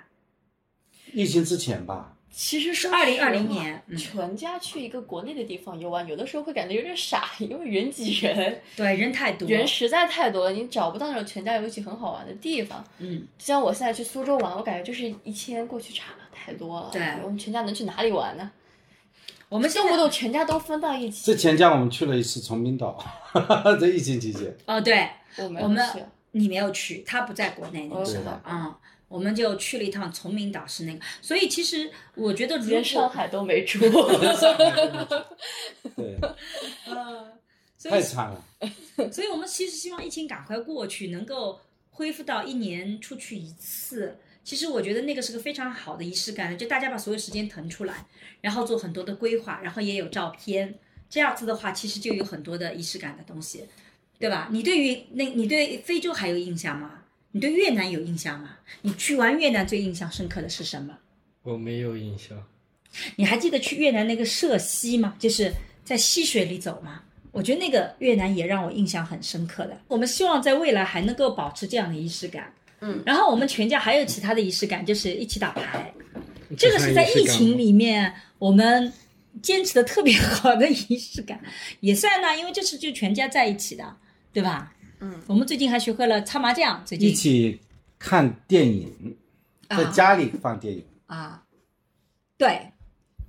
[1.13, 12.83] 疫情之前吧，其实是二零二零年嗯全家去一个国内的地方游玩，有的时候会感觉有点傻，因为人挤人，对，人太多，人实在太多了，你找不到那种全家游一起很好玩的地方。
[12.99, 16.89] 嗯，就像我现在去苏州玩，我感觉就是一千过去差太多了。
[16.93, 18.49] 对我们全家能去哪里玩呢？
[19.47, 21.23] 我们动不动全家都分到一起。
[21.25, 22.97] 之前家我们去了一次崇明岛，
[23.79, 24.53] 在疫情期间。
[24.65, 25.07] 哦，对，
[25.37, 25.85] 我们我们
[26.37, 30.99] 你没有去，他不在国内那个时候我知道啊、我们就去了一趟崇明岛，是那个。
[31.21, 33.79] 所以其实我觉得，如 连上海都没住。
[35.95, 36.17] 对，
[36.87, 37.31] 呃，
[37.77, 38.43] 所以太惨了。
[39.11, 41.57] 所以我们其实希望疫情赶快过去，能够
[41.91, 44.17] 恢复到一年出去一次。
[44.43, 48.05] 其实我觉得那个是个非常好的仪式感，就大家把所有时间腾出来，
[48.41, 50.77] 然后做很多的规划，然后也有照片，
[51.09, 53.65] 这样子的话，其实就有很多的仪式感的东西，
[54.19, 54.49] 对吧？
[54.51, 56.91] 你对于那，你对非洲还有印象吗？
[57.31, 58.57] 你对越南有印象吗？
[58.81, 60.97] 你去完越南最印象深刻的是什么？
[61.43, 62.41] 我没有印象。
[63.17, 65.15] 你还记得去越南那个涉溪吗？
[65.19, 65.51] 就是
[65.83, 67.01] 在溪水里走吗？
[67.31, 69.77] 我觉得那个越南也让我印象很深刻的。
[69.89, 72.53] 我们希望在未来还能够保持这样的仪式感。
[72.79, 75.93] 嗯，然后我们全家还有其他的仪式感，就是一起打牌。
[76.57, 78.93] 这个是在疫情里面我们
[79.41, 81.41] 坚持的特别好的 仪式感，
[81.81, 83.97] 也算呢，因为这次就全家在一起的，
[84.35, 84.73] 对吧？
[84.99, 87.07] 嗯，我们最近还学会了擦麻将，最近。
[87.07, 87.57] 一起
[87.97, 89.15] 看电影，
[89.69, 90.83] 在啊家里放电影。
[91.05, 91.41] 啊，
[92.37, 92.69] 对，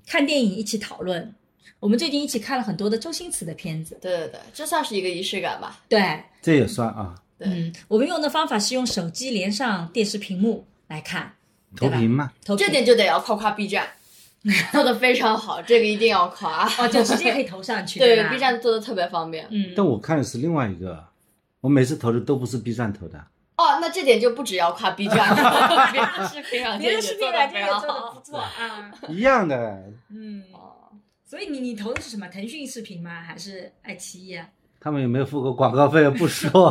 [0.05, 1.33] 看电影一起讨论。
[1.79, 5.79] 我们最近一起看了很多的周星驰的片子，对对对，这算是一个仪式感吧？
[5.89, 7.47] 对，这也算啊，对。
[7.47, 11.33] 嗯，我们用的方法是用手机连上电视屏幕来看，
[11.77, 12.33] 投屏嘛。
[12.45, 12.67] 投屏。
[12.67, 13.87] 这点就得要夸夸 B 站，
[14.73, 16.67] 做的非常好，这个一定要夸。
[16.79, 19.47] 哦，就直接可以投上去， 对吧，B 站做的特别方便。
[19.51, 21.05] 嗯，但我看的是另外一个，
[21.61, 23.19] 我每次投的都不是 B 站投的，
[23.57, 28.23] 哦，那这点就不只要夸 B 站了， 别的视频软别的件也做的视频软非常件也做的不好。
[28.25, 29.57] 错啊，一样的。
[30.11, 30.93] 嗯，哦，
[31.25, 32.29] 所以你你投的是什么？
[32.29, 33.23] 腾讯视频吗？
[33.23, 34.47] 还是爱奇艺啊？
[34.79, 36.71] 他们有没有付过广告费不说，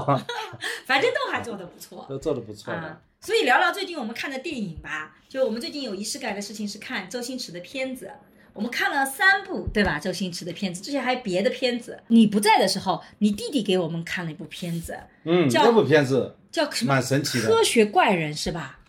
[0.86, 2.06] 反正都还做的不错。
[2.08, 5.16] 都做的不错啊的。，所以聊聊最近我们看的电影吧。
[5.28, 8.12] 就我们最近有仪式感的事情是看周星驰的片子，
[8.54, 9.98] 我们看了三部，对吧？
[9.98, 12.00] 周星驰的片子，之前还有别的片子。
[12.10, 17.02] 你不在的时候，你弟弟给我们看了一部片子，嗯，叫这部片子叫什么蛮？
[17.02, 17.64] 神奇的科。
[17.64, 18.80] 学怪人是吧？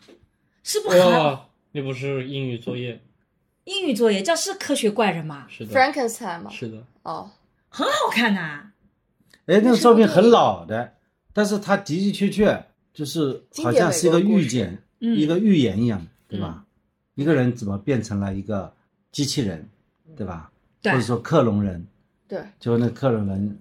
[0.62, 3.00] 是不好哦，那不是英语作业，
[3.64, 5.46] 英语作业叫是科学怪人吗？
[5.48, 6.50] 是的，Frankenstein 吗？
[6.50, 7.30] 是的，哦，
[7.70, 8.72] 很好看呐、
[9.46, 10.92] 哎，那个照片很老的，
[11.32, 12.66] 但是它的的确确
[12.96, 16.64] 就是好像是一个预检，嗯一个预言一样，对吧？
[17.14, 18.72] 一个人怎么变成了一个
[19.12, 19.68] 机器人，
[20.16, 20.50] 对吧？
[20.80, 21.86] 对或者说克隆人，
[22.26, 23.58] 对，结果那克隆人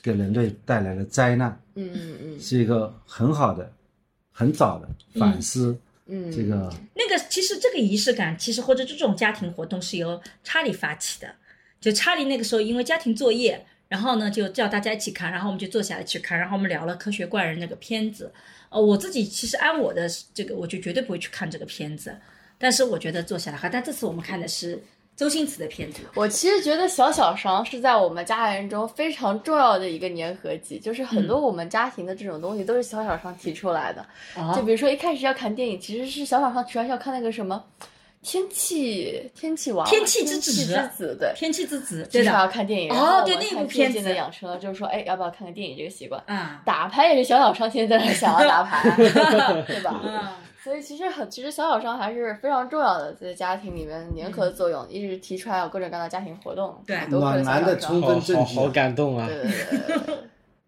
[0.00, 3.70] 给人类带来了灾难，嗯嗯嗯是一个很好的、
[4.32, 5.78] 很早的反思。
[6.06, 11.28] 嗯，这个那个其实这个仪式感，其实或者这种家庭活动是由查理发起的。
[11.80, 18.32] 就查理那个时候因为家庭作业，然后呢就叫大家一起看，然后我们就坐下来去看，然后我们聊了《科学怪人》那个片子。
[18.70, 22.14] 呃，我自己其实按我的这个，我就绝对不会去看这个片子，
[22.58, 23.70] 但是我觉得坐下来看。
[23.70, 24.78] 但这次我们看的是
[25.16, 34.06] 周星驰的片子，我其实觉得小小伤是在我们家人中非常重要的一个粘合剂，就是很多我们家庭的这种东西都是小小伤提出来的。
[34.36, 37.64] 就哦比如说一开始要看电影，其实是小小伤提出来要看那个什么
[38.20, 41.32] 天气天气娃娃天气之之子之子，对。
[41.36, 46.22] 天气之子，至少要，看电影，哦然后对那部片子养成了就是说，哎，要不要看看电影这个习惯？
[46.26, 50.00] 啊打牌也是小小商天天在那想要打牌， 对吧？
[50.04, 50.20] 嗯，
[50.62, 59.28] 所以其实很，其实小小商还是非常重要的，在家庭里面粘合的作用，一直提出来有各种各样的家庭活动，对暖男的小小伤好充分证据好好感动啊！
[59.28, 60.18] 对对对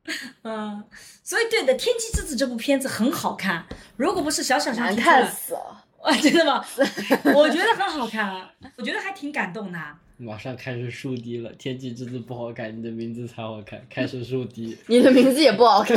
[0.44, 0.82] 嗯，
[1.22, 3.64] 所以对的，《天气之子》这部片子很好看，
[3.96, 5.84] 如果不是小小商难看死了。
[6.04, 6.64] 啊，真的吗？
[7.34, 9.78] 我觉得很好看啊，我觉得还挺感动的。
[10.16, 14.76] 马上开始树敌了，天气之子不好看，你的名字才好看，开始树敌。
[14.88, 15.96] 你的名字也不好看，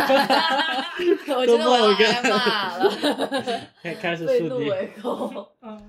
[1.36, 2.92] 我觉得我要都不好看挨骂了，
[3.82, 4.70] 开开始树敌。
[5.62, 5.82] 嗯，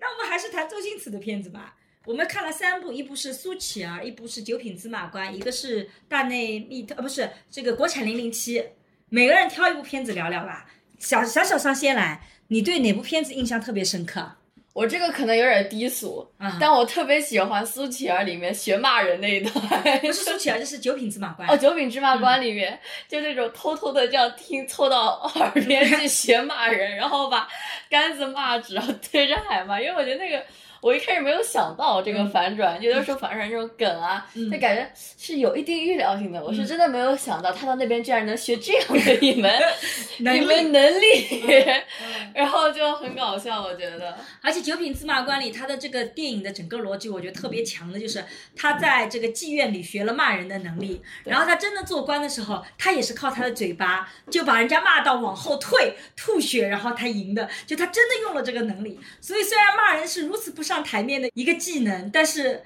[0.00, 1.74] 那我们还是谈周星驰的片子吧。
[2.04, 8.62] 我们看了三部，一部是苏乞儿，一部是九品芝麻官，一个是大内密特，呃，不是这个国产零零七。
[9.08, 10.66] 每个人挑一部片子聊聊吧。
[10.98, 12.20] 小小小上先来，
[12.52, 14.30] 你对哪部片子印象特别深刻？
[14.74, 19.54] 我这个可能有点低俗，啊但我特别喜欢苏乞儿里面学骂人那一段。
[20.00, 21.48] 不是苏乞儿，就是九品芝麻官。
[21.48, 27.48] 哦，九品芝麻官里面、就那种偷偷的这样听，凑到耳边去学骂人，然后把
[27.88, 29.80] 杆子骂直，然后对着海骂。
[29.80, 30.44] 因为我觉得那个，
[30.82, 36.42] 我一开始没有想到这个反转，有的时候反转这种梗啊，嗯就感觉是有一定预料性的。
[36.44, 39.62] 我是真的没有想到他到那边居然能学这样的一门
[40.18, 41.44] 一门能力，
[42.34, 44.18] 然后就很搞笑，我觉得。
[44.40, 48.24] 而且《九品芝麻官》里，他的这个电影的整个逻辑，我觉得特别强的，就是
[48.56, 58.98] 他在这个妓院里学了骂人的能力，然后他真的做官的时候，他也是靠他的嘴巴就把人家骂到往后退、吐血，然后他赢的，就他真的用了这个能力。
[59.20, 62.62] 所以虽然骂人是如此不上台面的一个技能，但是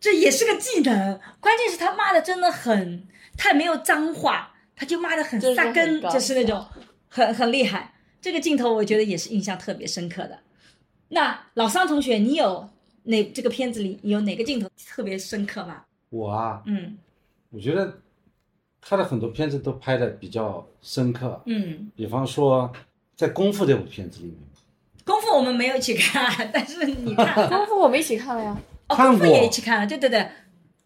[0.00, 1.20] 这也是个技能。
[1.38, 6.66] 关键是他骂的真的很，他也没有脏话，他就骂的很真的很撒根，就是那种
[7.08, 7.94] 很很厉害。
[8.20, 10.40] 这个镜头我觉得也是印象特别深刻的。
[11.08, 12.68] 那老桑同学，你有
[13.04, 15.84] 哪这个片子里有哪个镜头特别深刻吗？
[16.10, 16.98] 我啊，嗯
[17.50, 18.00] 我觉得
[18.80, 22.72] 他的很多片子都拍的比较深刻，嗯，比方说
[23.14, 24.38] 在《功夫》这部片子里面，
[25.04, 28.56] 功夫我们没有一起看，但是你看， 功夫我们一起看了呀，
[28.88, 30.28] 哦，功夫也一起看了，对对对，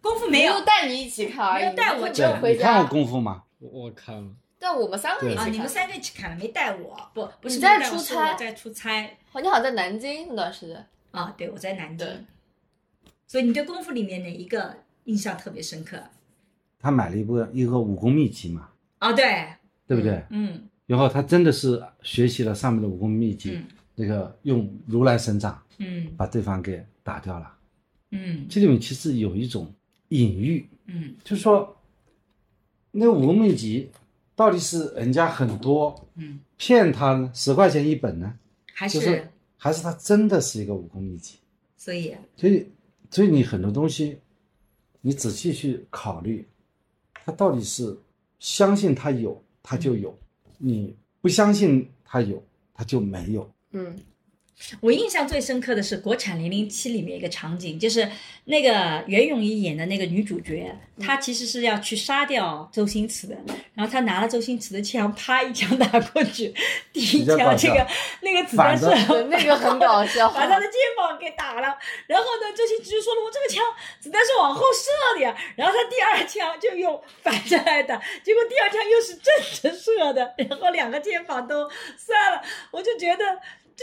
[0.01, 0.55] 功夫没有。
[0.55, 2.59] 有带你一起看而已，没有带我你只有，回家。
[2.59, 2.85] 你看过《。
[2.89, 3.45] 功夫》吗？
[3.59, 4.29] 我我看了，
[4.59, 8.35] 但我们三个一起你们三个一起看了，没带我，不不是你在出差。
[8.35, 9.17] 在出差。
[9.33, 10.87] 哦，你好像在南京那段时间。
[11.11, 12.07] 啊，对我在南京，
[13.27, 15.97] 所以你对功夫里面哪一个印象特别深刻？
[16.79, 18.69] 他买了一部一个武功秘籍嘛，
[19.01, 19.47] 哦，对，
[19.87, 20.23] 对不对？
[20.31, 20.69] 嗯。
[20.87, 23.65] 然后他真的是学习了上面的武功秘籍，嗯
[24.01, 27.53] 那个用如来神掌嗯把对方给打掉了。
[28.13, 29.75] 嗯这里面其实有一种
[30.11, 31.77] 隐喻，嗯就是说，
[32.93, 33.91] 那个武功秘籍
[34.37, 38.39] 到底是人家很多嗯，骗他呢，十块钱一本呢，
[38.73, 41.39] 还就是还是他真的是一个武功秘籍？
[41.77, 42.67] 所以所以，
[43.11, 44.19] 所以你很多东西，
[45.01, 46.47] 你仔细去考虑，
[47.25, 47.99] 他到底是
[48.39, 50.11] 相信他有，他就有；
[50.57, 53.51] 你不相信他有，他就没有。
[53.73, 53.97] 嗯，
[54.81, 58.09] 我印象最深刻的是《国产零零七》里面一个场景，就是
[58.45, 63.37] 那个袁咏仪演的那个女主角，她其实是要去杀掉周星驰的，
[63.75, 66.53] 然后她拿了周星驰的枪，啪一枪打过去，
[66.93, 67.87] 第一枪这个
[68.21, 68.85] 那个子弹是，
[69.31, 70.29] 那个很搞笑。
[70.31, 73.65] 把他的肩膀给打了，然后呢，周星驰就说了，我这个枪
[74.01, 83.25] 子弹是往后射的呀，然后他第二枪就用反着来打，结果第二枪又是正着射的，然后两个肩膀都散了，我就觉得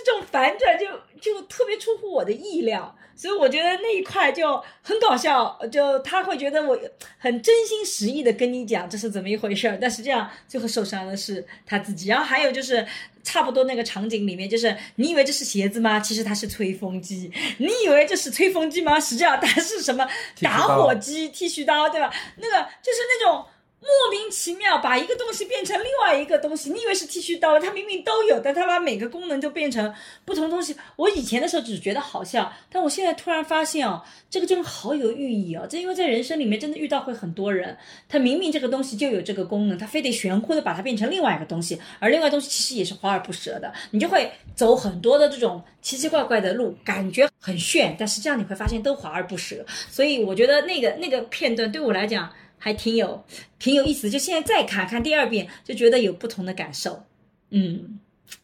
[0.03, 0.85] 这种反转就
[1.21, 6.77] 就特别出乎我的意料，所以我觉得那一块就很搞笑，就他会觉得我
[7.17, 12.09] 很真心实意的跟你讲这是怎么一回事儿，但实际上最后受伤的是他自己。
[12.09, 12.85] 然后还有就是
[13.23, 15.97] 差不多那个场景里面，就是你以为这是鞋子吗？
[15.97, 17.31] 其实它是吹风机。
[17.59, 18.99] 你以为这是吹风机吗？
[18.99, 20.05] 实际上它是什么
[20.41, 22.13] 打火机、剃须刀，对吧？
[22.35, 23.45] 那个就是那种。
[23.85, 29.93] 莫名其妙把一个东西变成另外一个东西，你以为是剃须刀，它明明都有，但它把每个功能就变成
[30.25, 30.75] 不同东西。
[30.95, 35.67] 我以前的时候只觉得好笑，但我现在突然发现哦，这个真的好有寓意哦。
[35.69, 37.77] 这因为在人生里面真的遇到会很多人，
[38.09, 49.63] 他明明这个东西就有这个功能，他非得玄乎的把它变成另外一个东西，而另外东西其实也是华而不实的，你就会走很多的这种奇奇怪怪的路，感觉很炫，但实际上你会发现都华而不实。
[49.91, 53.23] 所以我觉得那个那个片段对我来讲还挺有
[53.59, 57.03] 挺有意思，就现在再看看第二遍，就觉得有不同的感受，
[57.49, 57.99] 嗯，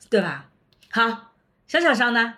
[0.10, 0.50] 对吧？
[0.90, 1.34] 好，
[1.68, 2.36] 小小商呢？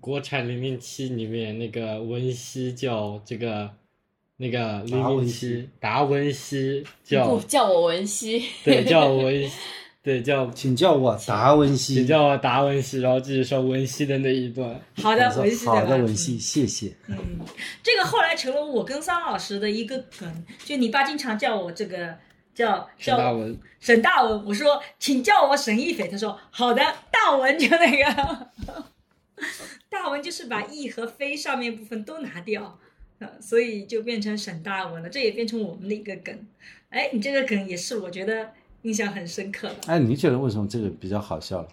[0.00, 3.70] 国产零零七里面那个文熙叫这个
[4.38, 8.44] 那个零零达文西七达文西叫不叫我文熙。
[8.64, 9.50] 对 叫我文
[10.08, 14.80] 对叫请叫我达文西，请叫我达文西，然后继续说文西的那一段。
[15.02, 16.96] 好的，文西好的文西，谢谢。
[17.08, 17.16] 嗯，
[17.82, 22.16] 这个后来成了我跟桑老师的一个梗，就你爸经常叫我这个
[22.54, 28.48] 叫叫沈大文，沈大文，我说请叫我沈一斐，他说好的，大文就那个
[29.90, 32.78] 大文就是把一和非上面部分都拿掉，
[33.18, 36.34] 呃，所以就变成沈大文了，这也变成我们的一个梗。
[36.88, 38.50] 哎，你这个梗也是我觉得
[38.82, 39.76] 印象很深刻的。
[39.86, 41.68] 哎，你觉得为什么这个比较好笑了？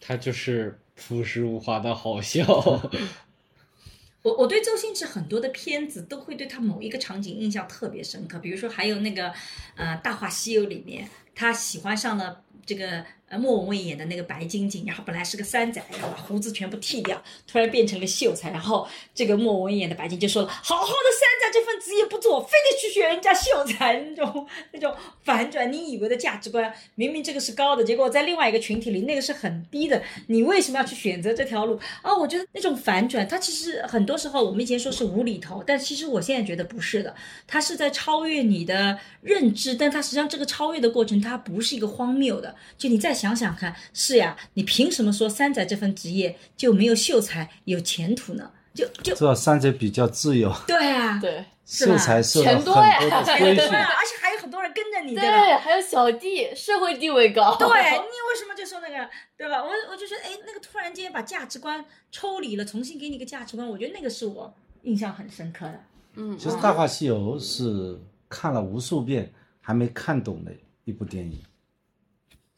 [0.00, 2.44] 他就是朴实无华的好笑。
[4.22, 9.32] 我我对周星驰很多的片子都会对他某一个场景印象特别深刻，比如说还有那个
[9.76, 32.14] 呃《大话西游》里面，他喜欢上了这个呃莫文蔚演的那个白晶晶，然后本来是个三仔，然后把胡子全部剃掉，突然变成了秀才，然后这个莫文蔚演的白晶就说了：“好好的三仔这份职业不做，非得去学人家秀才那种那种反转，你以为的价值观，明明这个是高的，结果在另外一个群体里那个是很低的，你为什么要去选择这条路啊？
[32.14, 37.14] 我觉得那种反转，它其实很多时候我们以前说是无厘头，但其实我现在觉得不是的，
[37.46, 42.54] 它是在超越你的认知，但它实际上这个超越的过程，它不是一个荒谬的。
[42.76, 48.50] 就你再想想看，是呀，你凭什么说三仔这份职业就没有秀才有前途呢？
[48.74, 55.44] 就就这三者比较自由，对啊，对秀才受了很钱多呀而且还有很多人跟着你，对吧？
[55.44, 57.56] 对，还有小弟，社会地位高。
[57.56, 59.64] 对 你为什么就说那个，对吧？
[59.64, 65.80] 我我就觉得，哎，那个突然间把价值观抽离了，重新给你一个价值观，我觉得那个是我印象很深刻的。
[66.14, 70.52] 嗯，其实《大话西游》是看了无数遍还没看懂的
[70.84, 71.40] 一部电影，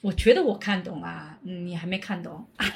[0.03, 2.67] 我觉得我看懂了，嗯，你还没看懂，呃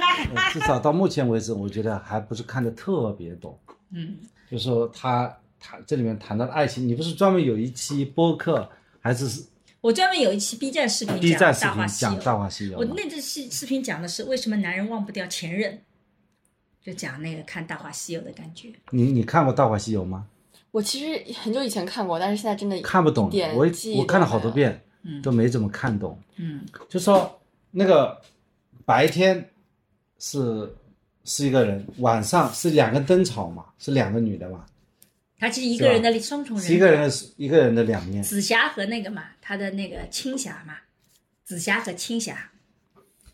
[0.53, 3.59] 至少到目前为止，我觉得还不是看得特别懂。
[3.91, 4.19] 嗯，
[4.51, 8.69] 就说他谈这里面谈到的爱情，你不是专门有一期播客
[9.01, 9.45] 还是
[9.81, 15.81] 我专门有一期 B 站视频 B 讲《站视频大话西游讲《大话西游我》，那支视视频讲的是为什么男人忘不掉前任，
[16.83, 18.73] 就讲那个看《大话西游》的感觉。
[18.91, 20.27] 你你看过《大话西游》吗？
[20.71, 23.67] 我其实很久以前看过，但是现在真的看不懂我
[23.97, 24.51] 我看了好多。
[24.51, 25.23] 遍，嗯。
[25.23, 26.21] 都没怎么看懂。
[26.37, 26.67] 嗯。
[26.89, 27.41] 就说
[27.71, 28.21] 那个
[28.85, 29.51] 白天
[30.19, 30.75] 是
[31.25, 34.67] 是一个人，晚上是两个灯草嘛，是两个女的嘛，
[35.39, 38.23] 他其实一个人的双重人一个人的一个人的两面。
[38.23, 40.75] 紫霞和那个嘛，他的那个青霞嘛，
[41.45, 42.51] 紫霞和青霞。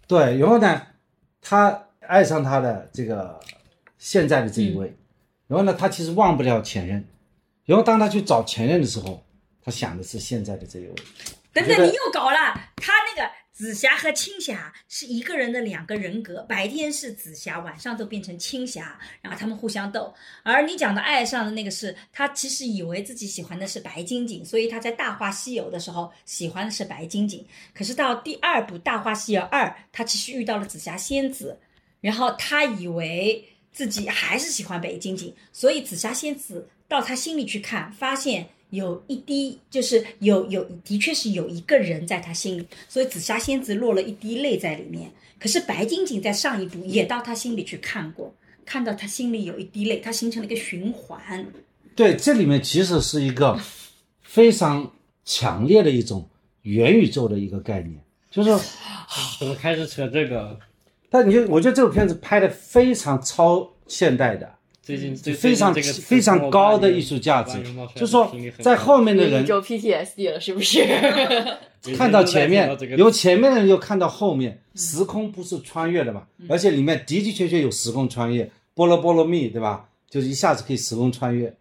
[0.06, 0.82] 对，然后呢，
[1.40, 3.38] 他爱上他的这个
[3.98, 4.94] 现在的这一位，
[5.46, 7.04] 然后呢，他其实忘不了前任，
[7.64, 9.24] 然后当他去找前任的时候，
[9.62, 10.94] 他想的是现在的这一位。
[11.52, 12.36] 等等，你又搞了。
[12.76, 20.14] 他那个紫霞和青霞是一个人的两个人格，白天是紫霞，晚上都变成青霞，然后他们互相斗。
[20.42, 27.44] 而你讲的爱上的那个是，他其实以为自己喜欢的是白晶晶，所以他在《大话西游》的时候喜欢的是白晶晶。
[27.74, 31.58] 可是到第二部《大话西游二》，他其实遇到了紫霞仙子，
[32.00, 45.12] 然后他以为自己还是喜欢白晶晶，所以紫霞仙子到他心里去看，发现有一滴，就是有有的确是有一个人在他心里，所以紫霞仙子落了一滴泪在里面。
[45.38, 51.46] 可是白晶晶在上一部也到他心里去看过，看到他心里有一滴泪，它形成了一个循环。
[51.96, 53.58] 对，这里面其实是一个
[54.22, 54.92] 非常
[55.24, 56.28] 强烈的一种
[56.62, 58.00] 元宇宙的一个概念，
[58.30, 58.60] 就是说
[59.38, 60.58] 怎 么开始扯这个？
[61.08, 67.58] 但你就我觉得这部片子拍的非常超现代的，最近最非常非常高的艺术价值
[67.94, 70.84] 就是说在后面的人就 PTSD 了，是不是？
[71.96, 72.68] 看到前面
[72.98, 76.26] 由前面的人又看到后面，时空不是穿越的嘛？
[76.48, 79.88] 而且里面的的确确有时空穿越，波罗波罗蜜，对吧？
[80.08, 81.54] 就是一下子可以时空穿越。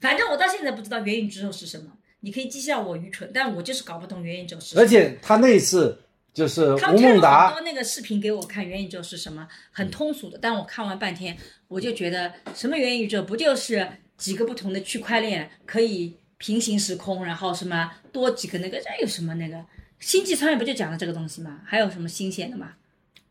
[0.00, 1.86] 反正我到现在不知道元宇宙是什么，
[2.20, 4.80] 你可以讥笑我愚蠢，但我就是搞不懂元宇宙是什么。
[4.82, 5.98] 而且他那一次
[6.32, 10.38] 就是他们推了很吴孟达多，那个视频给我看，元宇宙是什么，很通俗的。
[10.40, 11.36] 但我看完半天，
[11.68, 19.62] 我就觉得什么元宇宙不就是几个不同的区块链可以平行时空，然后什么多几个那个，这有什么那个
[20.00, 21.60] 星际穿越不就讲了这个东西吗？
[21.66, 22.72] 还有什么新鲜的吗？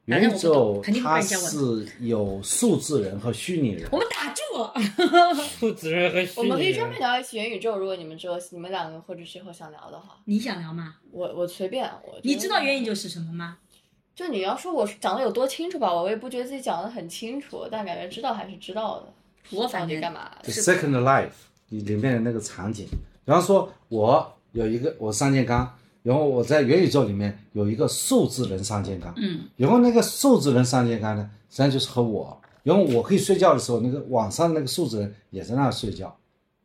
[0.08, 1.22] 反元宇宙肯定不它。
[1.22, 3.88] 是有数字人和虚拟人。
[3.92, 4.42] 我们打住！
[5.60, 10.96] 数字人和虚拟我们可以专门聊一期元宇宙，如果你们之后你们两个或者之后想聊的话，你想聊吗？
[11.12, 11.90] 我我随便。
[12.04, 12.96] 我你知道元宇宙？
[12.96, 13.58] 是什么吗？
[14.14, 19.14] 就你要说我讲的有多清楚吧，我也不觉得自己讲的很清楚，但感觉知道还是知道的。
[19.52, 21.30] 我反正底干嘛？The 是 Second Life
[21.70, 22.86] 里面的那个场景，
[23.26, 36.16] 比方说，我有一个我上健刚，然后我在元宇宙里面有一个数字人上健康，嗯，然后那个数字人上健康呢，实际上就是和我，然后我可以睡觉的时候，那个网上那个数字人也在那儿睡觉，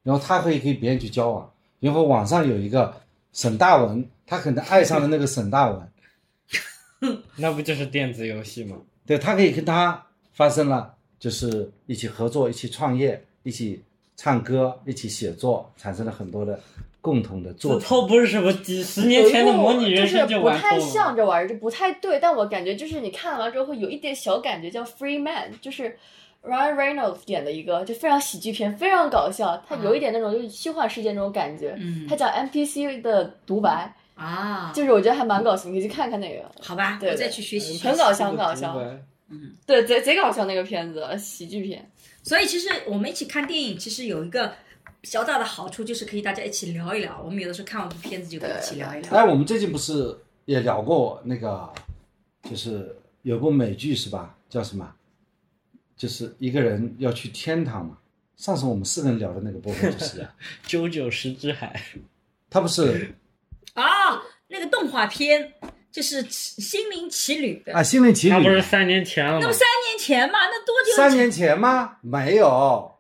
[0.03, 2.95] 然后他可以跟别人去交往，然后网上有一个
[3.32, 8.76] 沈大文，他可能爱上了那个沈大文， 那不就是电子游戏吗？
[9.05, 13.82] 对他可以跟他发生了，就是一起合作、一起创业、一起
[14.16, 16.59] 唱歌、一起写作，产生了很多的
[17.07, 17.80] 共同的作品。
[17.80, 20.76] 这透不是什么几十年前的模拟人生就是不太。
[20.80, 22.18] 像这玩意儿，就不太对。
[22.20, 25.96] 但我感觉就是你看完之后会有一点小感觉，叫《Free Man》，就是
[26.44, 29.62] Ryan Reynolds 演的一个，就非常喜剧片，非常搞笑。
[29.68, 31.76] 他有一点那种就是虚幻世界那种感觉。
[31.78, 36.42] 嗯它讲 NPC 的独白，啊，就是我觉得还蛮搞笑，你可以去看看那个。
[36.61, 37.78] 好吧，对我再去学习。
[37.86, 38.72] 很搞笑，很搞笑。
[38.72, 39.00] 独白
[39.64, 41.88] 对，贼贼搞笑那个片子，喜剧片。
[42.22, 44.52] 所以其实我们一起看电影，其实有一个
[45.01, 47.20] 比较大的好处，就是可以大家一起聊一聊。
[47.24, 49.11] 我们有的时候看完部片子就可以一起聊一聊。
[49.12, 51.72] 哎，我们最近不是也聊过那个，
[52.49, 54.36] 就是有部美剧是吧？
[54.49, 54.92] 叫什么？
[55.97, 57.99] 就是一个人要去天堂嘛。
[58.36, 60.34] 上次我们四个人聊的那个部分就是啊，
[60.66, 61.82] 九九十之海，
[62.51, 63.14] 他不是
[63.72, 65.55] 啊，那个动画片
[65.90, 69.53] 就是《心灵奇旅》，啊，《心灵奇旅那》不是三年前了吗那不？
[69.55, 70.38] 三年前嘛？
[70.40, 70.97] 那多久？
[70.97, 71.97] 三年前吗？
[72.03, 72.95] 没有，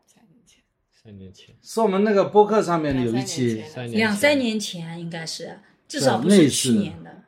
[1.06, 7.22] 三年前，是我们那个播客上面有一期三年两三，年前应该是，至少不是那去年的。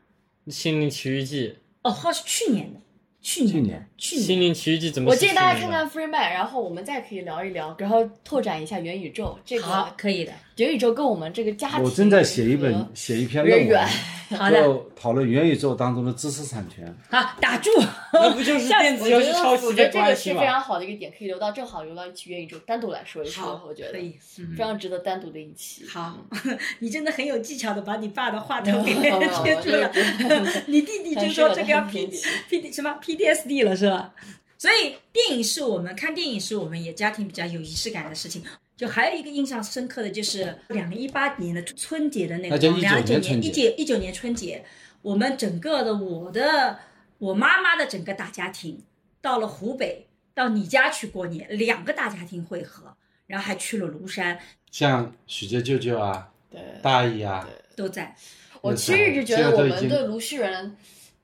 [0.52, 1.54] 《心灵奇遇记。
[1.82, 2.80] 哦，好像是去年的，
[3.20, 4.40] 去年的去年，》《心。
[4.40, 5.10] 灵奇遇记》怎么？
[5.10, 9.38] 我建议大家看看《Free Man》，然后我们再可以聊一聊，然后拓展一下元宇宙。
[9.44, 10.32] 这好个，可以的。
[10.56, 13.86] 元宇宙跟我们这个家庭，我正在写一本写一篇论文，
[14.36, 16.92] 好的，就讨论元宇宙当中的知识产权。
[17.08, 17.70] 好，打住。
[18.12, 20.16] 那不就是电子游戏抄袭的我觉得这个？
[20.16, 24.18] 是非常好的一个点，可以留到正好留到一期元宇宙单独来说一说，，我觉得可以。
[24.38, 25.84] 嗯非常值得单独的一期。
[25.88, 26.16] 好，
[26.80, 29.92] 你真的很有技巧的把你爸的话头给没有没有贴住了。
[30.66, 34.14] 你弟弟就说这个要 P D P D 什么 P D S D 了是吧？
[34.56, 38.42] 所以电影是我们看电影是我们也家庭比较有仪式感的事情。
[38.76, 44.64] 就还有一个印象深刻的就是两零一八年的春节的那个，那就19两九年一九一九年春节，
[45.02, 46.78] 我们整个的我的
[47.18, 48.80] 我妈妈的整个大家庭
[49.20, 54.38] 到了湖北，到你家去过年，两个大家庭会合，然后还去了庐山，
[54.70, 58.14] 像许杰舅舅啊、对，大姨啊，都在。
[58.60, 60.76] 我其实一直觉得我们对卢旭人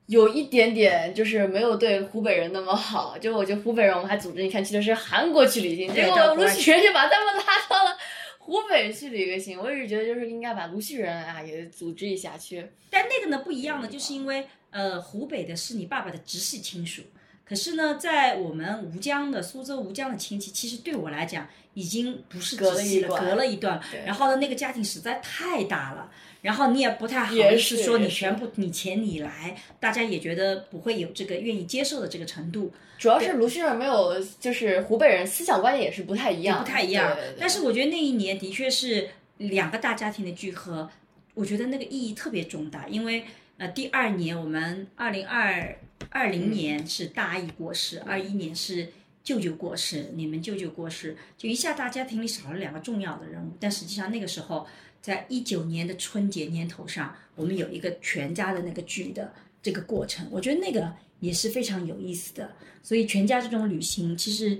[0.07, 7.97] 有一点点就是没有对湖北人那么好，就我觉得湖北人我们还组织你看去的是韩国去旅行，结果卢旭人就把他们拉到了
[8.37, 9.59] 湖北去旅个行。
[9.59, 12.67] 我一直觉得就是应该把卢旭人啊也组织一下去。
[12.91, 17.01] 但那个呢不一样的，就是因为呃湖北的是你爸爸的直系亲属，
[17.43, 23.81] 可是呢，在我们吴江的苏州吴江的亲戚，其实对我来讲已经不是隔了直系了，隔了一段。
[23.91, 26.11] 对然后呢，那个家庭实在太大了，
[26.45, 32.71] 然后你也不太好意思说你全部你钱你来，大家也觉得不会有这个愿意接受的这个程度。
[32.99, 37.15] 主要是卢先生没有，就是湖北人思想观念也是不太一样，不太一样。
[37.15, 40.87] 对对对但是我觉得那一年的确是两个大家庭的聚合，
[41.33, 43.23] 我觉得那个意义特别重大，因为
[43.57, 45.75] 呃，第二年我们二零二
[46.11, 48.89] 二零年是大姨过世，二一、年是
[49.23, 53.51] 舅舅过世，你们舅舅过世，就一下大家庭里少了两个重要的人物。
[53.59, 54.67] 但实际上那个时候，
[55.05, 59.31] 在一九年的春节年头上，我们有一个全家的那个聚的
[59.61, 62.51] 这个过程，我觉得那个也是非常有意思的。
[62.81, 64.57] 所以全家这种旅行，其实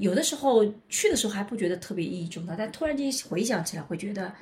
[0.00, 4.34] 有的时候去的时候还不觉得特别意义重大，但突然间回想起来，会觉得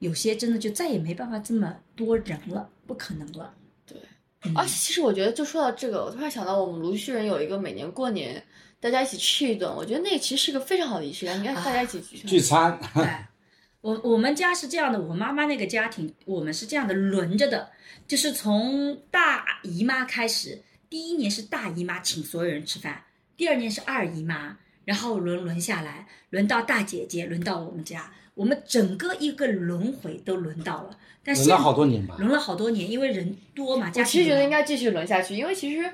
[0.00, 3.54] 有些真的就再也没办法这么多人了，不可能了。
[3.86, 3.96] 对
[4.56, 8.44] 而且其实我觉得，就说到这个，我突然想到，我们卢旭人有一个每年过年
[8.80, 12.26] 大家一起吃一顿，我觉得那其实是个非常好的仪式感，应该大家一起聚餐。
[12.26, 13.06] 聚餐， 对，
[13.82, 17.70] 我我们家是这样的，我妈妈那个家庭，我们是这样的轮着的，
[18.06, 23.02] 就是从大姨妈开始，第一年是大姨妈请所有人吃饭，
[23.36, 32.14] 第二年是二姨妈，然后轮轮下来，轮到大姐姐，轮到我们家，我们整个一个轮回都轮到了，但现轮了好多年吧。
[32.18, 35.90] 轮了好多年，因为人多嘛，家庭我其实觉得应该继续轮下去，因为其实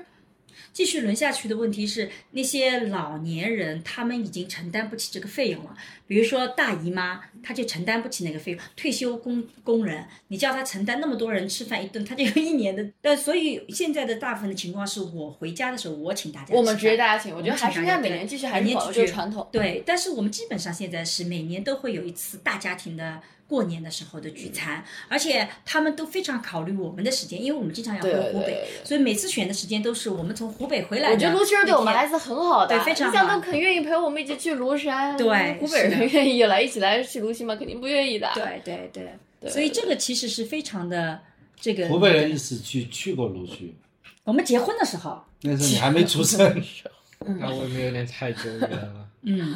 [0.71, 5.75] 继续轮下去的问题是，那些老年人他们已经承担不起这个费用了。
[6.07, 8.61] 比如说大姨妈，她就承担不起那个费用。
[8.75, 12.83] 退休工工人，你叫他承担那么多人吃饭一顿，他就有一年的。
[13.01, 16.53] 但所以现在的大部分的情况是我回家的时候，我请大家吃。
[16.55, 19.47] 我们直接大家请，我觉得还是应该每年继续，还是保持这个传统。
[19.51, 31.15] 对，但是我们基本上现在是每年都会有一次大家庭的过年的时候的聚餐，而且他们都非常考虑我们的时间，因为我们经常要回对对湖北对对，所以每次选的时间都是我们从湖北回来的。
[31.15, 37.55] 我觉得卢先生对我们还是很好的，对非常好你想都肯愿意陪我们一起去庐山，对湖北人愿意来一起来去卢溪吗？
[37.55, 38.29] 肯定不愿意的。
[38.35, 39.09] 对对对，
[39.41, 41.19] 对所以这个其实是非常的
[41.59, 41.87] 这个。
[41.87, 43.75] 湖北人一起去去过鲁迅，
[44.23, 46.63] 我们结婚的时候，那时候你还没出生。
[47.19, 49.09] 那我们有点太久远了。
[49.23, 49.55] 嗯，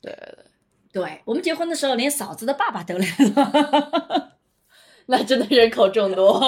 [0.00, 0.12] 对
[0.94, 4.30] 对，我们结婚的时候，连嫂子的爸爸都来了。
[5.06, 6.40] 那真的人口众多，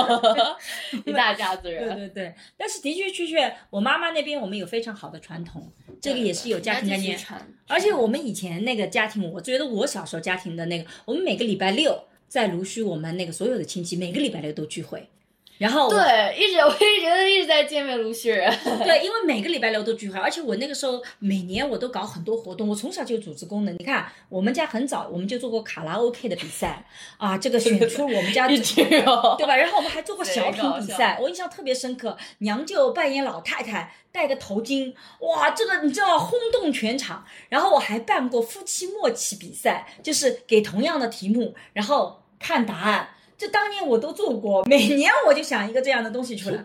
[1.05, 1.85] 一大家子人。
[1.89, 5.71] 对对对，但是的确确确，我妈妈那边我们有非常好的传统，
[6.01, 7.19] 这个也是有家庭概念。
[7.67, 15.11] 而且我们以前那个家庭，我觉得我小时候家庭的那个，我们每个礼拜六在卢墟，我们那个所有的亲戚每个礼拜六都聚会，
[15.59, 18.51] 然后对，一直我一直觉得一直在见面卢旭人。
[18.85, 23.75] 对，因为每个礼拜六都聚会，而且我那个时候每年我都搞很多活动，我从小就有组织功能。
[23.79, 26.85] 你看，我们家很早我们就做过卡拉 OK 的比赛
[27.17, 29.57] 啊，这个选出我们家 一直有对吧？
[29.57, 32.17] 然后我们还做过小品比赛，我印象特别深刻。
[32.39, 37.25] 娘舅扮演老太太，戴个头巾，哇，这个你知道轰动全场。
[37.49, 43.09] 然后我还办过夫妻默契比赛，就是给同样的题目，然后看答案。
[43.37, 46.65] 这当年我都做过， 每年我就想一个这样的东西出来。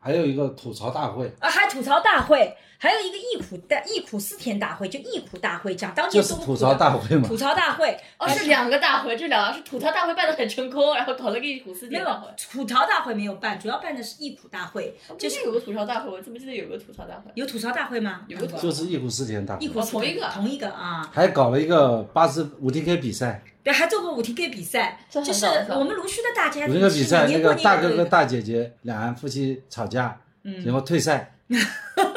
[0.00, 7.36] 还有一个吐槽大会，啊，还吐槽大会，还有一个忆苦大忆苦思甜大会，就忆苦大会，讲当就是吐槽大会嘛吐。
[7.36, 12.28] 槽大会，哦，是两个大会，这两个是吐槽大会办的很成功，然后搞了个忆苦思没有甜大会。
[12.36, 17.32] 吐槽大会没有办，主要办的是忆苦大会，就是有个吐槽大会，我怎么记得有个吐槽大会？
[17.34, 18.20] 有吐槽大会吗？
[18.28, 23.42] 有个就是忆苦思甜大会忆，苦同一个同一个啊，还搞了一个八十五 TK 比赛。
[23.68, 31.34] 对，还做过五 TK 比赛，就是我们卢区的大家五 TK 比赛，那个大哥哥、大，姐姐两岸夫妻吵架，嗯然后退赛，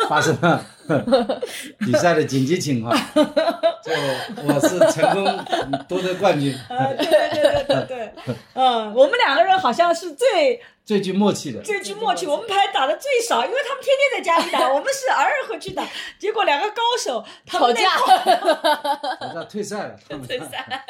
[0.08, 0.66] 发生了
[1.80, 2.95] 比赛的紧急情况，
[3.84, 3.91] 就
[4.45, 5.45] 我是成功
[5.89, 8.14] 夺得冠军，呃对对对对对对，
[8.56, 11.62] 嗯，我们两个人好像是最最具默契的。
[11.62, 15.86] 最具默契，我们牌打的最少，因为他们天天在家里打，我们是偶尔会去打，
[16.18, 17.89] 结果两个高手吵架
[19.20, 20.86] 吵架，退赛了，他们退赛，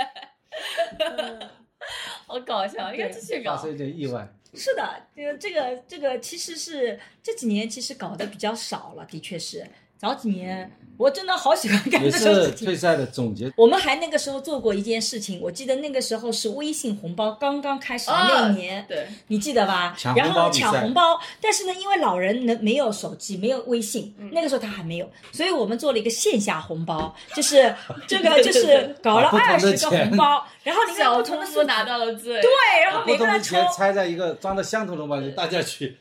[2.28, 3.74] 好搞笑，应该继续搞发生。
[3.74, 4.28] 一点意外。
[4.54, 9.66] 是的，这个这个这个其实是这几年其实搞得比较少了，的确是
[10.02, 12.76] 早几年我真的好喜欢干这种事情退。
[12.76, 13.52] 赛的总结。
[13.56, 19.95] 我们还那个时候做过一件事情，我记得那个时候是微信红包刚刚开始的那一年，对，你记得吧？
[19.95, 27.74] 抢然后红包比赛抢红包，但是呢，因为老人能没有手机，没有微信，嗯那个时候他还没有，所以我们做了一个线下红包，就是
[28.08, 32.49] 这个就是搞了二十个红包，然后里面小不同的数字姑父拿到了最对，
[32.84, 35.97] 然后不每个人抽同的钱揣在一个装的相同的包里，大家去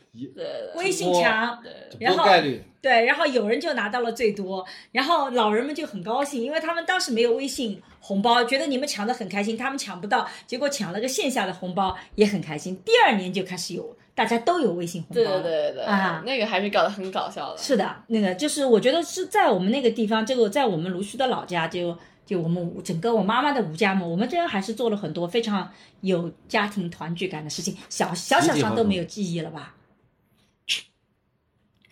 [0.76, 1.58] 微信墙，
[1.98, 2.62] 然后概率。
[2.82, 12.80] 对，然后有人就拿到了最多，然后老人们就很高兴，因为他们当时没有微信红包，觉得你们抢的很开心，他们抢不到，结果抢了个线下的红包也很开心。
[12.84, 15.14] 第二年就开始有，大家都有微信红包。
[15.14, 17.58] 对对对对啊那个还是搞得很搞笑的。
[17.58, 21.96] 是的，那个就是我觉得是在我们那个地方，这个在我们卢须的老家就。
[22.26, 25.68] 就我们整个我妈妈的吴家嘛，我们这样还是做了很多非常
[26.02, 29.74] 有家庭团聚感的事情，小小小上都没有记忆了吧？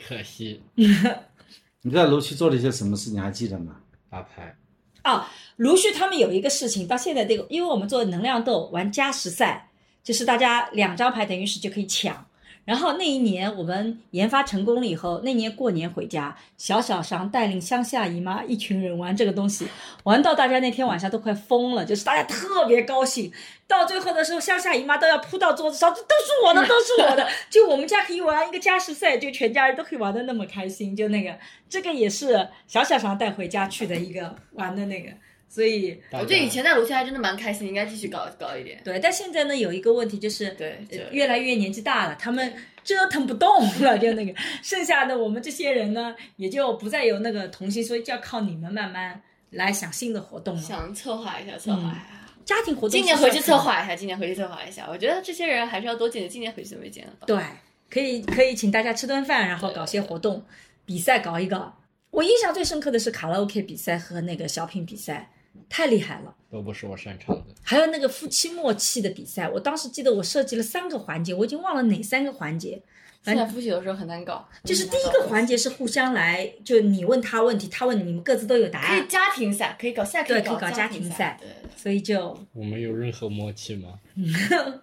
[0.06, 0.62] 可惜
[1.82, 3.10] 你在卢区做了一些什么事？
[3.10, 3.76] 你还记得吗？
[4.10, 4.56] 打牌，
[5.02, 9.70] 啊，卢旭他们有一个事情，到现在这个，因为我们做能量豆玩加时赛，
[10.02, 12.26] 就是大家两张牌等于是就可以抢。
[12.68, 19.66] 然后那一年我们研发成功了以后，那年过年回家，小小商带领乡下姨妈一群人玩这个东西，
[20.04, 23.32] 玩到大家那天晚上都快疯了，就是大家特别高兴。
[23.66, 27.26] 到最后的时候，乡下姨妈都要扑到桌子上，这都是我的，都是我的。
[27.48, 31.34] 就我们家可以玩一个加时赛，就全家人都可以玩的那么开心，就那个
[31.70, 35.10] 这个也是小小商带回家去的一个玩的那个，
[35.48, 38.80] 所以我觉得以前在楼下还真的蛮开心，应该继续搞搞一点。
[38.84, 40.78] 对，但现在呢有一个问题就是，对
[41.10, 42.52] 越来越年纪大了，他们
[42.84, 43.48] 折腾不动
[43.80, 44.32] 了，就那个
[44.62, 49.20] 剩下的我们这些人呢，也就不再有那个童心，所以就要靠你们慢慢
[49.50, 50.60] 来想新的活动了。
[50.62, 52.06] 想策划一下，策划一下。
[52.44, 53.58] 家庭活动，今年回去策。
[53.58, 54.86] 划一下，今年回去策划一下。
[54.88, 57.26] 我觉得这些人还是要多见见，今年回去都没见了吧？
[57.26, 57.42] 对，
[57.90, 60.44] 可以可以请大家吃顿饭，然后搞些活动，
[60.84, 61.74] 比赛搞一搞。
[62.10, 65.30] 我印象最深刻的是卡拉 OK 比赛和那个小品比赛，
[65.68, 66.34] 太厉害了。
[66.50, 67.44] 都不是我擅长的。
[67.62, 72.82] 还有那个夫妻默契的比赛，我当时记得我设计了三个环节，我已经忘了哪三个环节。
[73.22, 83.98] 现在复习的时候很难搞，就是第一个环节是互相来，就你问他问题，他问你，你们各自都有答案，可以家庭赛，可以搞，现在对，以搞可以搞家庭庭赛对，所以就我们有任何默契吗？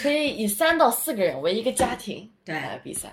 [0.00, 3.12] 可以以三到四个人为一个家庭对来比赛。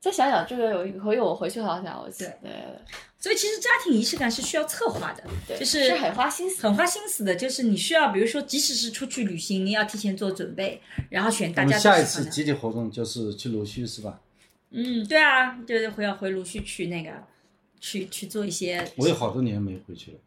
[0.00, 2.50] 再想想这个，有一回我回去好想，我记对
[3.24, 5.24] 所以其实家庭仪式感是需要策划的，
[5.58, 6.60] 就是是很花心思。
[6.60, 14.20] 很花心思的，就是你需要，比如说，即使是出去旅行，你要提前做准备，然后选大家们下一次集体活动就是去鲁迅是吧？
[14.72, 17.10] 嗯，对啊，就是回要回鲁迅去那个，
[17.80, 20.18] 去去做一些我有好多年没回去了，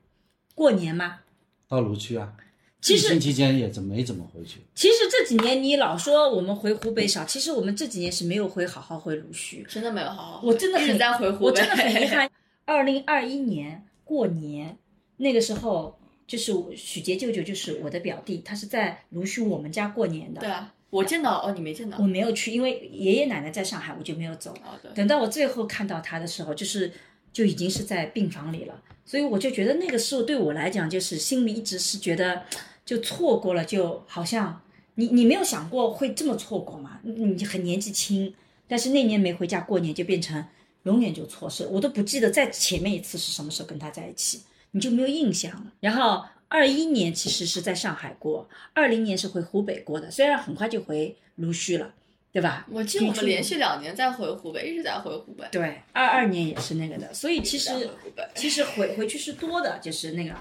[0.56, 1.20] 过年吗。
[1.68, 2.34] 到鲁区啊。
[2.82, 4.62] 其实疫情期间也怎没怎么回去。
[4.74, 9.64] 其实这几年你老说我们回湖北少，其实我们这几年是没有回好好回鲁迅。
[9.70, 12.08] 真的没有好好回，我真的很在回湖北，我真的很遗。
[12.08, 12.28] 憾。
[12.68, 14.78] 二零二一年过年
[15.16, 15.98] 那个时候，
[16.28, 20.42] 就是许杰舅舅，就是我的表弟，他是在鲁迅我们家过年的。
[20.42, 24.52] 对啊，我见到哦，你没见到我没有去，因为爷爷奶奶在上海，我就没有走。
[24.66, 26.92] 哦，对，等到我最后看到他的时候，就是
[27.32, 32.44] 就已经是在病房里了，所以我就觉得那个时候对我来讲，就是心里一直是觉得
[32.86, 34.62] 就错过了，就好像
[34.96, 37.00] 你你没有想过会这么错过嘛？
[37.04, 38.34] 你你很年纪轻，
[38.68, 40.46] 但是那年没回家过年，就变成
[40.88, 45.74] 永远就错失，我都不记得在前面一次是什么时候跟他在一起，你就没有印象了。
[45.82, 51.94] 然后二一年其实是在上海过，二零年是回湖北过的，虽然很快就回鲁豫了，
[52.32, 52.66] 对吧？
[52.72, 55.46] 我记得我们连续两年在回湖北，一直在回湖北。
[55.52, 57.90] 对，二二年也是那个的，所以其实
[58.34, 60.34] 其实回回去是多的，就是那个，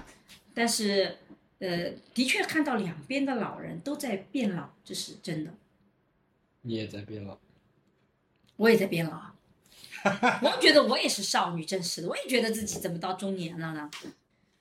[0.53, 1.17] 但是
[1.59, 5.51] 呃，的确看到两边的老人都在变老，这是真的。
[6.61, 7.37] 你也在变老，
[8.55, 9.35] 我也在变老啊，
[10.41, 13.89] 我觉得我也是少女，真是的，我也觉得自己怎么到中年了呢？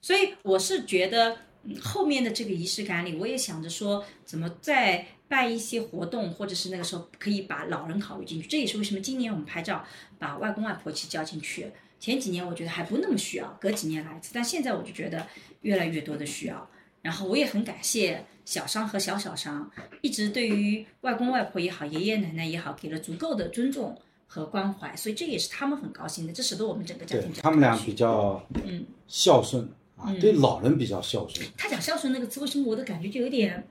[0.00, 1.36] 所以我是觉得，
[1.82, 8.46] 后面的这个仪式感里，我也想着说，怎么再办一些活动，或者是那个时候可以把老人考虑进去。
[8.46, 9.84] 这也是为什么今年我们拍照
[10.18, 11.70] 把外公外婆一起叫进去。
[11.98, 15.26] 前几年我觉得还不那么需要，隔几年来一次，但现在我就觉得
[15.62, 16.68] 越来越多的需要。
[17.02, 19.70] 然后我也很感谢小商和小小商，
[20.02, 31.46] 一直对于外公外婆也好，爷爷奶奶也好，给了足够的尊重和关怀，所以这也是他们很高兴的，这使得我们整个家庭他们俩比较嗯孝顺啊，对老人比较孝顺。
[31.56, 33.66] 他讲孝顺那个词，为什么我的感觉就有点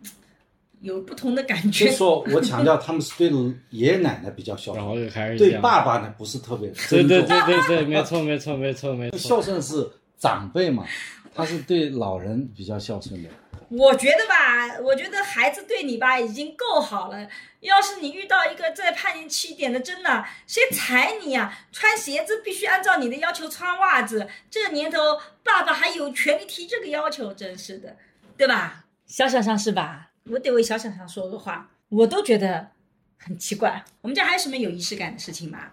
[0.81, 1.97] 有不同的感觉是？
[1.97, 3.29] 说我强调他们是对
[3.69, 7.21] 爷爷奶奶比较孝顺，对爸爸呢不是特别对对。
[7.23, 9.17] 对对对，没错没错没错没错。
[9.17, 9.87] 孝顺是
[10.17, 10.85] 长辈嘛，
[11.33, 13.29] 他是对老人比较孝顺的。
[13.69, 17.27] 我觉得吧，我觉得孩子对你吧已经够好了。
[17.61, 21.57] 要是你遇到一个再叛逆期一点的，真的谁踩你呀？
[21.71, 24.99] 穿鞋子必须按照你的要求穿袜子，这年头
[25.43, 27.97] 爸爸还有权利提这个要求，真是的，
[28.37, 28.85] 对吧？
[29.07, 30.11] 小想想是吧？
[30.29, 32.71] 我得为小想想说个话，我都觉得
[33.17, 33.83] 很奇怪。
[34.01, 35.71] 我们家还有什么有仪式感的事情吗？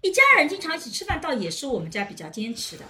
[0.00, 2.84] 一家人经常一起吃饭，倒也是我们家比较坚持的。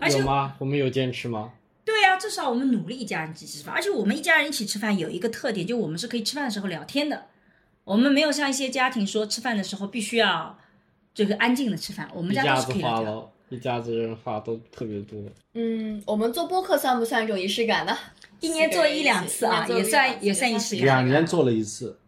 [0.00, 0.54] 而且有吗？
[0.58, 1.52] 我们有坚持吗？
[1.88, 7.28] 对呀、至少我们努力一家人一起吃饭，而且我们一家人一起吃饭有一个特点，就我们是可以吃饭的时候聊天的。
[7.84, 10.58] 我们没有像一些家庭说吃饭的时候必须要
[11.14, 15.18] 这个安静的吃饭，我们一家都是可以聊一家子人话都特别多。
[15.54, 17.96] 嗯，我们做播客算不算一种仪式感呢？
[18.40, 20.84] 一年做一两次啊，也算也算仪式感。
[20.84, 21.98] 两年做了一次。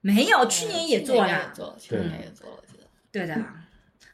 [0.00, 1.52] 没有，去年也做了，了。
[1.54, 2.84] 做了，去年也做了，我记得。
[3.12, 3.34] 对的。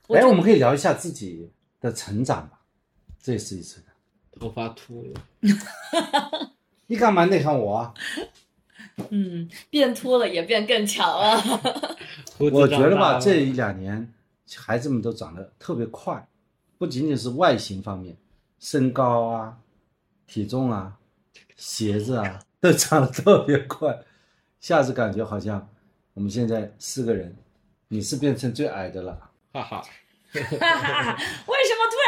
[0.08, 1.50] 哎，我们可以聊一下自己
[1.80, 2.60] 的成长吧，
[3.22, 3.85] 这也是一次的。
[4.38, 5.20] 头发秃了，
[6.86, 7.94] 你干嘛内涵我啊？
[9.10, 11.36] 嗯，变秃了也变更强了。
[12.38, 14.12] 我觉得吧，这一两年
[14.56, 16.26] 孩子们都长得特别快，
[16.78, 18.16] 不仅仅是外形方面，
[18.58, 19.58] 身高啊、
[20.26, 20.96] 体重啊、
[21.56, 23.98] 鞋子啊， 都长得特别快。
[24.60, 25.68] 下次感觉好像
[26.14, 27.36] 我们现在四个人，
[27.88, 29.30] 你是变成最矮的了。
[29.52, 29.82] 哈哈，
[30.32, 31.18] 哈哈哈！
[31.46, 31.56] 为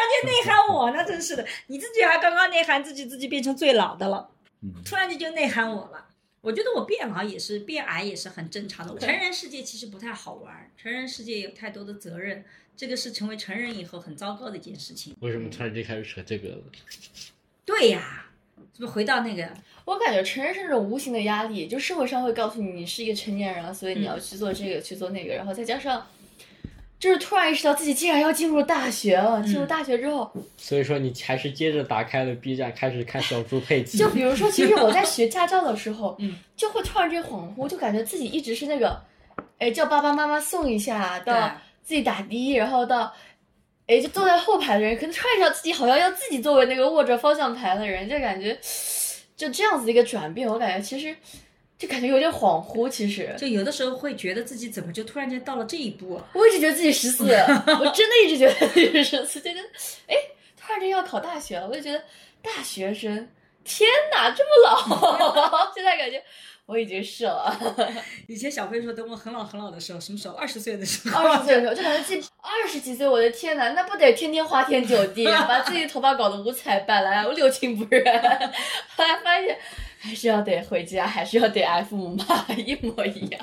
[0.09, 1.05] 间内涵我呢？
[1.05, 4.31] 真是的，你自己还刚刚内涵自己，自己变成最老的了，
[4.63, 6.07] 嗯，突然间就内涵我了。
[6.41, 8.99] 我觉得我变老也是变矮也是很正常的。
[8.99, 12.45] 成人世界其实不太好玩，成人世界有太多的责任，
[12.77, 15.17] 这个是成为成人以后很糟糕的一件事情。
[15.21, 16.63] 为什么突然间开始扯这个了？
[17.65, 18.27] 对呀，
[18.73, 19.51] 是不是回到那个？
[19.85, 26.07] 我感觉成人是那种无形的压力，就社会上会告诉你你是一个成年人了，所以你要去做这个，去做那个，然后再加上，
[26.99, 29.43] 就是突然意识到自己竟然要进入大学了。
[29.43, 33.97] 进入大学之后，所以说你还是接着打开了 B 站，开始看小猪佩奇。
[33.97, 39.01] 就比如说，其实我在学驾照的时候， 嗯，就会突然间恍惚，就感觉自己一直是那个，
[39.59, 41.53] 哎，叫爸爸妈妈送一下，到
[41.85, 43.15] 自己打的，然后到，
[43.87, 48.59] 哎，就坐在后排的人，可能突然想自己好像要自己作为那个握着方向盘的人，就感觉
[49.37, 51.17] 就这样子一个转变，我感觉其实
[51.79, 52.89] 就感觉有点恍惚。
[52.89, 56.25] 其实就有的时候会觉得自己怎么就突然间到了这一步啊？
[56.35, 57.25] 我一直觉得自己十四，
[57.81, 59.69] 我真的一直觉得自己十四，就觉得
[60.09, 60.17] 哎，
[60.61, 62.03] 突然间要考大学了，我就觉得
[62.43, 63.29] 大学生，
[63.65, 65.71] 天哪，这么老！
[65.75, 66.23] 现在感觉
[66.67, 67.57] 我已经是了。
[68.29, 70.35] 以前小飞说等我很老很老的时候，什么时候？
[70.35, 71.19] 二十岁的时候。
[71.19, 78.05] 二十岁的时候就感觉自己二十几岁，我的天哪，那不得天天花天酒地，把自己头发搞得五彩斑斓，六亲不认。
[78.97, 79.57] 后来发现
[79.99, 83.41] 还是要得回家， 还是要得挨父母骂，一模一样。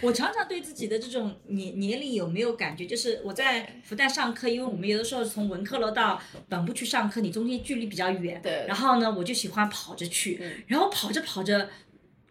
[0.00, 2.86] 我常常对自己的这种年年龄有没有感觉？
[2.86, 11.68] 就是我在复旦上课，因为我们有的时候从文科楼到本部去上课，你中间距离比较远，对然后呢，我就喜欢跑着去，嗯然后跑着跑着。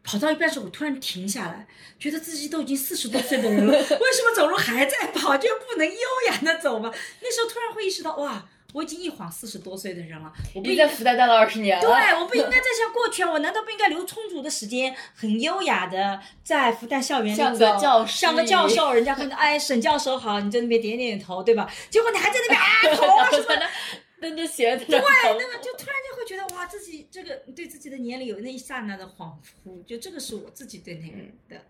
[0.07, 1.67] 跑到一半时候，我突然停下来，
[1.97, 3.89] 觉得自己都已经四十多岁的人了， 为什
[4.23, 5.35] 么走路还在跑？
[5.35, 6.93] 就不能优雅的走吗？
[7.23, 13.31] 那时候突然会意识到，哇，我已经一晃四十多岁的人了，我不应该在复旦待了二十年了，对，我不应该再像过去啊！
[13.31, 21.71] 我难道不应该留充足的时间，很优雅的在复旦校园里像走个教师像个教授，人家跟哎沈教授好，你在那边点点头，对吧？
[21.89, 23.65] 结果你还在那边啊 头啊什么的
[24.19, 29.31] 那蹬着鞋在那对，那个就突然间会觉得哇，自己这个对自己的年龄有那一刹那的恍
[29.63, 31.17] 惚，就这个是我自己对那个
[31.47, 31.61] 的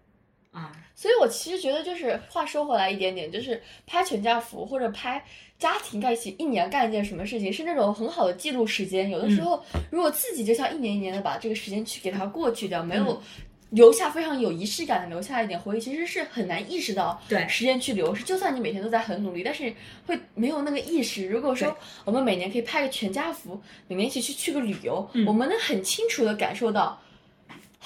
[0.56, 5.22] 啊，所以我其实觉得，就是话说回来一点点，就是拍全家福或者拍
[5.60, 9.10] 家庭在一起一年干一件什么事情，是那种很好的记录时间。
[9.10, 13.22] 有的时候，如果自己就像一年一年的把这个时间去给它过去掉，没有
[13.72, 18.24] 留下非常有仪式感的留下一点回忆，其实是很难意识到对时间去流逝。
[18.24, 19.74] 就算你每天都在很努力，但是
[20.08, 21.28] 会没有那个意识。
[21.28, 21.76] 如果说
[22.06, 26.98] 我们每年可以拍个全家福，每年一起去去个旅游，嗯我们能很清楚的感受到。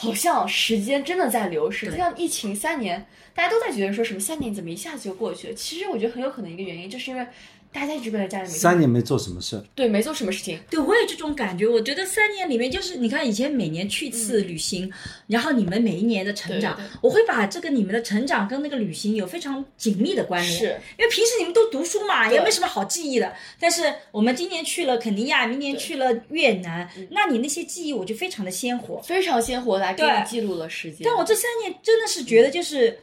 [0.01, 5.53] 好像时间真的在流逝，就像疫情三年，大家都在觉得说什么三年怎么一下子就过去了？
[5.53, 7.27] 其实我觉得很有可能一个原因，就是因为
[7.71, 11.67] 大家一直关在家里面，三年没做什么事，对没做什么事情，对，我有这种感觉。
[11.67, 14.91] 我觉得三年里面，就是你看以前每年去一次旅行，
[15.27, 20.51] 然后你们每一年的成长，嗯对对我会把这个你们的成长跟那个旅行有非常紧密的关联。
[20.51, 20.65] 是
[20.97, 23.31] 因为平时你们都读书嘛，也没什么好记忆的。
[23.59, 28.99] 但是我们今年去了肯尼亚，明年去了越南，嗯那你那些记忆我就非常的鲜活。
[29.03, 31.01] 非常鲜活来给你记录了时间。
[31.03, 32.99] 但我这三年真的是觉得，就是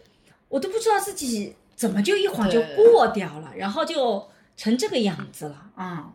[0.48, 4.26] 我都不知道自己怎么就一晃就过掉了，然后就
[4.57, 6.12] 成这个样子了啊、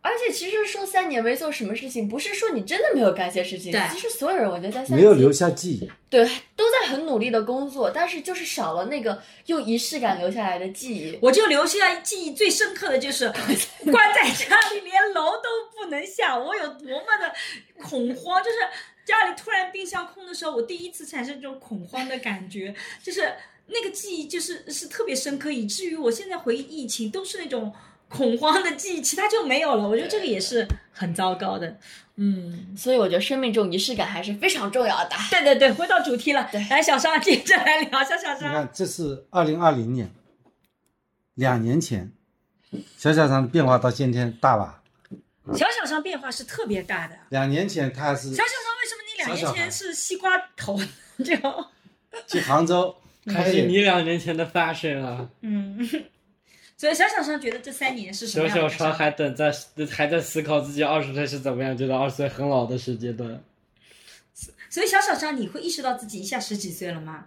[0.00, 5.90] 而且其实说三年没做什么事情，不是说你真的没有干些事情，对其实所有人我觉得在三年没有留下记忆。
[6.08, 11.18] 对都在很努力的工作，但是就是少了那个用仪式感留下来的记忆。
[11.20, 17.30] 我就留下记忆最深刻的就是关在家里，连楼都不能下，我有多么的
[17.82, 18.56] 恐慌，就是
[19.04, 23.30] 家里突然冰箱空的时候，我第一次产生这种恐慌的感觉，就是
[23.68, 27.72] 那个记忆就是是特别深刻，以至于我现在回忆疫情都是那种
[28.08, 29.88] 恐慌的记忆，其他就没有了。
[29.88, 31.78] 我觉得这个也是很糟糕的。
[32.16, 35.10] 嗯，所以我觉得生命中仪式感还是非常重要的。
[35.30, 36.48] 对对对，回到主题了。
[36.50, 38.48] 对来小沙接着来聊，小小沙。
[38.48, 40.10] 你看，这是二零二零年，
[41.34, 42.10] 两年前，
[42.96, 44.82] 小小肠的变化到今天大吧？
[45.54, 47.16] 小小沙变化是特别大的。
[47.30, 50.78] 两年前他是小小沙为什么你两年前是西瓜头？
[51.24, 51.70] 这样，
[52.26, 52.94] 去杭州
[53.28, 55.28] 开还是你，两年前的 fashion 啊！
[55.42, 55.88] 嗯。
[56.78, 59.52] 所以小小沙觉得这三年是什么小样的小川还等在
[59.90, 63.42] 还在思考自己二十岁是怎么样，觉得二十岁很老的时间段。
[64.70, 67.26] 所以小小沙，你会意识到自己一下十几岁了吗？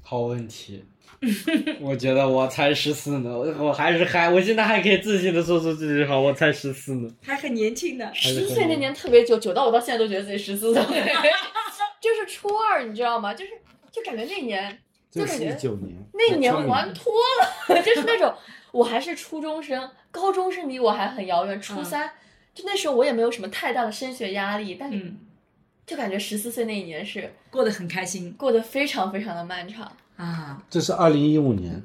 [0.00, 0.82] 好问题，
[1.82, 7.14] 我觉得我才十四呢，我我还是还，我现在还可以自信的说出自己好，我才十四呢。
[7.20, 8.10] 还很年轻的。
[8.14, 10.82] 十岁那年特别久，久到我到现在都觉得自己十四岁。
[12.00, 13.34] 就是初二，你知道吗？
[13.34, 13.52] 就是
[13.92, 14.78] 就感觉那年
[15.10, 18.34] 就是感觉九年，那年创玩脱了， 就是那种
[18.72, 22.10] 我还是初中生，高中生离我还很遥远，初三。
[22.52, 25.12] 就那时候我也没有什么太大的升学压力，但是，
[25.86, 29.90] 就感觉十四岁那一年是过得很开心过得非常非常的漫长。
[30.16, 30.60] 啊。
[30.68, 31.80] 这是二零一五年，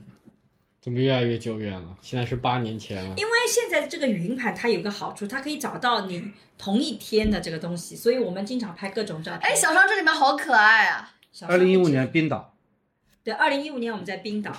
[0.86, 1.98] 怎么越来越久远了？
[2.00, 3.16] 现在是八年前了。
[3.18, 9.42] 因为现在这个云盘它有个好处，它可以找到你同一天的这个东西，所以我们经常拍各种照片。
[9.42, 11.16] 哎，小双这里面好可爱啊！
[11.32, 12.54] 小二零一五年冰岛，
[13.24, 14.56] 对，二零一五年我们在冰岛，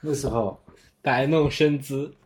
[0.00, 0.60] 那时候
[1.00, 2.16] 白弄身姿，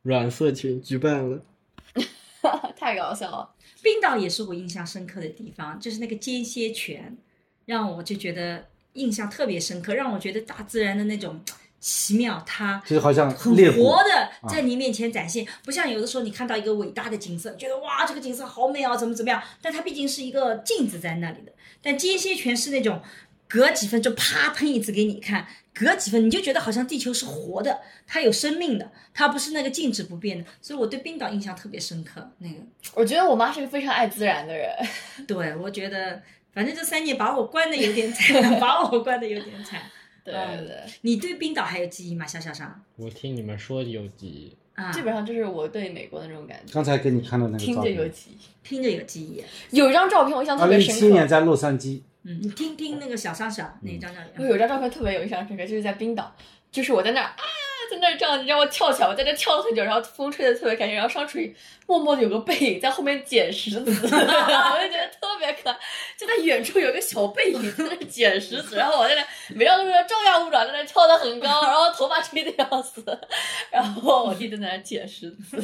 [0.00, 1.44] 软色情举办了。
[2.74, 3.50] 太搞笑了。
[3.82, 7.18] 冰岛也是我印象深刻的地方，就是那个间歇泉，
[7.66, 11.38] 让我就觉得印象特别深刻，让我觉得大自然的那种
[11.80, 21.52] 奇妙，它就好像很烈火活的在你面前展现，不像有的时候你看到一个伟大的景色，觉得哇这个景色好美啊，怎么怎么样，但它毕竟是一个镜子在那里的。
[21.80, 23.00] 但间歇泉是那种
[23.46, 30.44] 隔几分钟啪喷一次给你看，隔几分你就觉得好像地球是活的，它有生命的，它不是那个静止不变的。
[30.60, 32.28] 所以我对冰岛印象特别深刻。
[32.38, 32.56] 那个，
[32.94, 34.68] 我觉得我妈是个非常爱自然的人。
[35.28, 36.20] 对我觉得
[36.52, 39.80] 反正这三年把我关的有点惨， 把我关的有点惨。
[40.32, 40.66] 对嗯对。
[40.66, 42.82] 对，你对冰岛还有记忆吗，小小上？
[42.96, 48.36] 我听你们说有记忆，啊，基本上就是我对美国的那种感觉，刚才给你看的那个听照片，着有记忆。
[48.62, 49.44] 听着有记忆。
[49.76, 56.34] 有一张照片我印象特二零一别深刻，七年在洛杉矶，嗯，你听听那个小莎莎那一张照我片，有一张照片特别有印象深刻，就是在冰岛，
[56.70, 57.42] 就是我在那儿啊，
[57.90, 61.54] 在那儿这样，你让我跳起来，我在那跳了很久，然后风吹的特别开心，然后上水
[61.86, 65.76] 默默的有个背影在后面捡石子， 我就觉得特别可爱，
[66.16, 69.24] 就在远处有个小背影在那捡石子，然后我在那
[69.54, 73.02] 每张都是照样舞爪，在那跳得很高，然后头发吹的要死，
[73.70, 75.56] 然后我弟在那捡石子，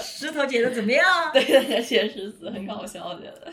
[0.00, 1.04] 石头捡的怎么样？
[1.32, 3.52] 对，在那捡石子，很搞笑，我觉得。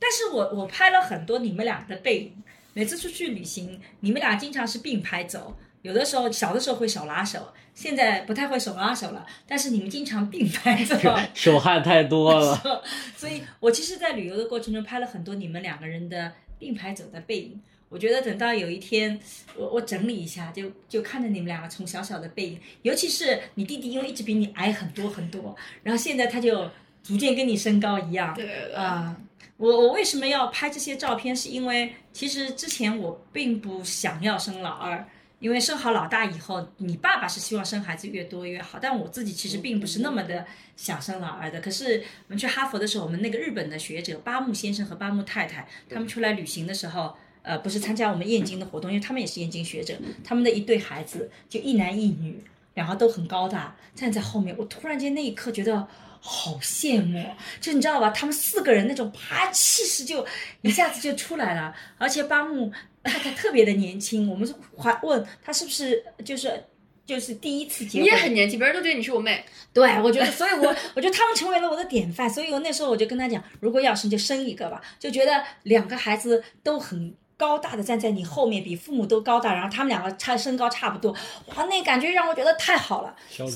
[0.00, 2.42] 但是我我拍了很多你们俩的背影，
[2.78, 10.96] 每次出去旅行，你们俩经常是并排走，有的时候小的时候会手拉手，现在不太会手拉手了，但是你们经常并排走。
[11.34, 12.84] 手汗太多了。
[13.18, 17.60] 所以我其实，在旅游的过程中拍了很多你们两个人的并排走的背影。
[17.88, 19.18] 我觉得等到有一天，
[19.56, 26.70] 我我整理一下，就就看着你们两个从小小的背影，尤其是你弟弟，因为一直比你矮很多很多，然后现在他就
[27.02, 28.32] 逐渐跟你身高一样。
[28.36, 29.16] 对对对啊、
[29.58, 31.36] 我我为什么要拍这些照片？
[31.36, 35.06] 是因为其实之前我并不想要生老二，
[35.38, 40.46] 因为生好老大以后，你爸爸是希望生孩子越多越好，但我自己其实并不是那么的
[40.76, 41.60] 想生老二的。
[41.60, 47.14] 可是我们去哈佛的时候，我们那个日本的学者八木先生和八木太太，他们出来旅行的时候。
[47.40, 52.44] 呃，不是参加我们燕京的活动，因为他们也是燕京学者，他们的一对孩子就一男一女，
[52.74, 55.88] 两个都很高大，站在后面，我突然间那一刻觉得
[56.20, 57.24] 好羡慕，
[57.60, 60.26] 就你知道吧，他们四个人那种啪气势就
[60.62, 66.64] 一下子就出来了，而且八木太太特别的年轻，我们还问他是不是就是
[67.06, 69.44] 就是第一次结婚你，也很年轻，别人都觉得你是我妹。
[69.72, 81.12] 对，我觉得，所以我我觉得他们成为了我的典范，所以我那时候我就跟他讲，如果要生就生一个吧，就觉得两个孩子都很高大的站在你后面，比父母都高大，然后他们两个差身高差不多，
[81.54, 83.14] 哇，那感觉让我觉得太好了。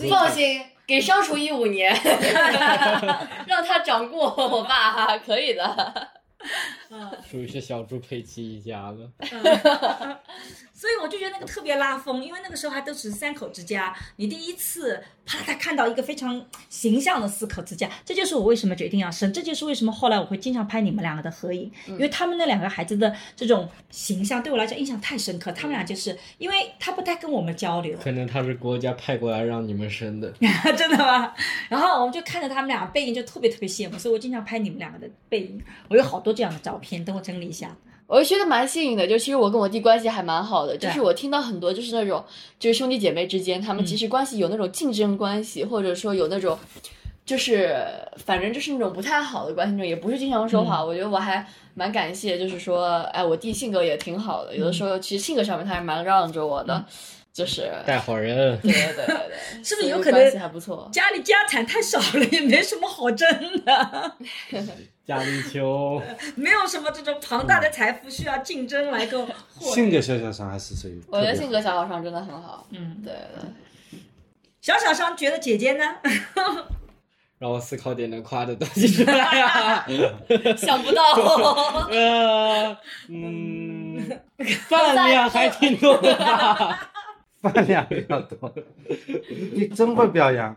[0.09, 0.63] 放心，
[0.93, 1.91] 给相处一五年，
[3.49, 6.09] 让他掌过我爸哈，可以的。
[7.27, 9.11] 属于是小猪佩奇一家了。
[10.83, 30.33] 所以我就觉得那个特别拉风，因为那个时候还都是三口之家，你第一次啪嗒看到一个非常形象的四口之家，这就是我为什么决定要生，这就是为什么后来我会经常拍你们两个的合影，因为他们那两个孩子的这种形象对我来讲印象太深刻，他们俩就是因为他不太跟我们交流，可能他是国家派过来让你们生的。
[30.77, 31.33] 真的吗？
[31.69, 35.63] 然后我们就看着他们俩背影，就特别特别羡慕，所以我经常拍你们两个的背影。
[35.87, 37.77] 我有好多这样的照片，等我整理一下。
[38.15, 42.23] 我觉得蛮幸运的，就其实我跟我弟关系还蛮好的，就是我听到很多就是那种
[42.59, 46.59] 就是兄弟姐妹之间，他们其实关系有那种竞争关系，或者说有那种
[47.25, 47.75] 就是
[48.27, 50.85] 反正就是那种不太好的关系，那种也不是经常说话。
[50.85, 56.85] 我觉得我还蛮感谢，就是说，哎，我弟性格也挺好的，有的时候其实性格上面他还蛮让着我的，
[57.33, 59.07] 就是带好人，对对对对
[59.57, 60.87] 对，是不是有可能关系还不错？
[60.93, 63.27] 家里家产太少了，也没什么好争
[63.65, 64.13] 的，
[65.05, 66.01] 家里穷，
[66.37, 69.73] 没有什么这种庞大的财富需要竞争来够获得。
[69.73, 73.99] 性格小小伤还是属于特别好，我觉得性格小小商真的很好，嗯，对对。
[74.61, 75.85] 小小商觉得姐姐呢？
[77.41, 79.85] 让我思考点能夸的东西出来 呀。
[80.57, 81.03] 想不到，
[81.91, 82.79] 呃，
[83.09, 84.21] 嗯，
[84.69, 86.15] 饭量还挺多的。
[87.43, 88.55] 饭量比较多，
[89.53, 90.57] 你真会表扬。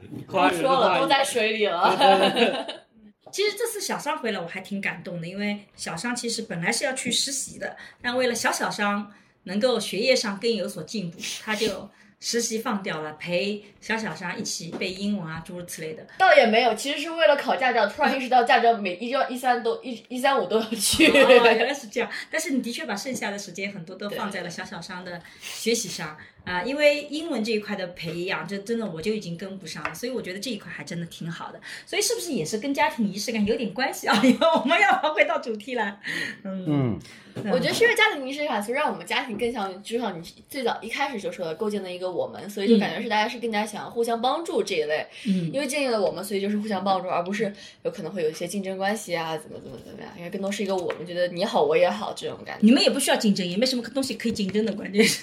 [0.26, 1.96] 夸不说了，都在水里了。
[3.30, 11.90] 其实这次小商回来，我还挺感动的，因为小商其实本来是要去实习的，但为了小小商能够学业上更有所进步， 他就
[12.20, 16.06] 实习放掉了，陪小小商一起背英文啊，诸如此类的。
[16.16, 21.06] 倒也没有，其实是为了考驾照，突然意识到驾照每一幺一三都一一三五都要去。
[21.08, 21.12] 哦，
[21.44, 22.10] 原来是这样。
[22.30, 26.16] 但是你的确把剩下的时间很多都放在了小小商的学习上
[26.48, 31.60] 啊、因为英文这一块的培养，这真的我就已经跟不上了，所以我觉得这一块还真的挺好的。
[31.84, 34.18] 所以是不是也是跟家庭仪式感有点关系啊？
[34.24, 36.00] 因为我们要回到主题来。
[36.44, 36.98] 嗯，
[37.36, 45.06] 嗯，我觉得是因为家庭仪式感，所以让我们家庭更像，就像你最早一开始就说的，构建了一个我们，所以就感觉是大家是更加想互相帮助这一类。
[45.26, 50.10] 嗯因为建立了我们，所以就是互相帮助，而不是有可能会有一些竞争关系啊，怎么怎么怎么样。
[50.16, 52.64] 因为更多是一个我们觉得你好我也好这种感觉。
[52.64, 55.22] 你们也不需要竞争，也没什么东西可以竞争的，关键是。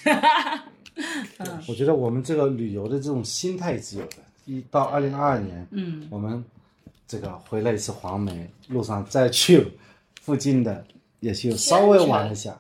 [1.40, 4.18] 嗯我觉得我们这个旅游的这种心态是有的。
[4.46, 6.44] 一到二零二二年，嗯，我们
[7.08, 9.66] 这个回了一次黄梅，路上再去
[10.22, 10.86] 附近的
[11.20, 12.56] 也就稍微玩一下。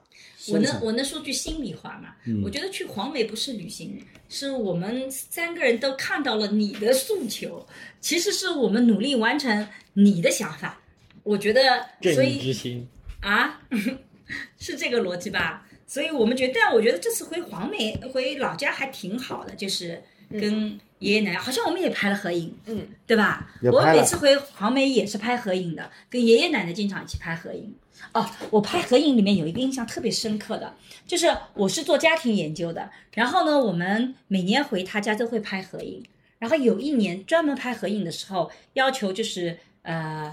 [0.48, 2.16] 我能我能说句心里话嘛？
[2.44, 7.66] 我觉得去黄梅不是旅行，是我们三个人都看到了你的诉求，
[8.02, 10.80] 其实是我们努力完成你的想法。
[11.22, 12.88] 我觉得，所以之心，
[13.22, 13.62] 啊，
[14.58, 15.64] 是这个逻辑吧？
[15.88, 23.50] 所以我们觉得，但我觉得这次回黄梅回老家还挺好的，就是跟爷爷奶奶，好像我们也拍了合影，嗯，对吧？
[23.72, 27.76] 我每次回黄梅也是拍合影的，跟爷爷奶奶经常一起拍合影。
[28.14, 30.76] 哦，我拍合影里面有一个印象特别深刻的，
[31.08, 36.04] 就是我是做家庭研究的，然后呢，我们每年回他家都会拍合影，
[36.40, 40.32] 然后有一年专门拍合影的时候，要求就是呃，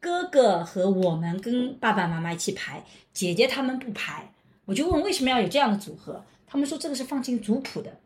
[0.00, 4.30] 哥哥和我们跟爸爸妈妈一起拍，姐姐他们不拍，
[4.72, 8.00] 我就问为什么要有这样的组合，他们说这个是放进族谱的。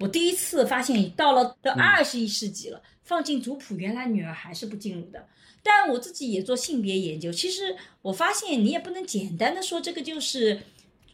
[0.00, 5.28] 我第一次发现，到了到二十一世纪了，放进族谱，原来女儿还是不进入的。
[5.62, 10.60] 但我自己也做性别研究，其实我发现你也不能简单的说这个就是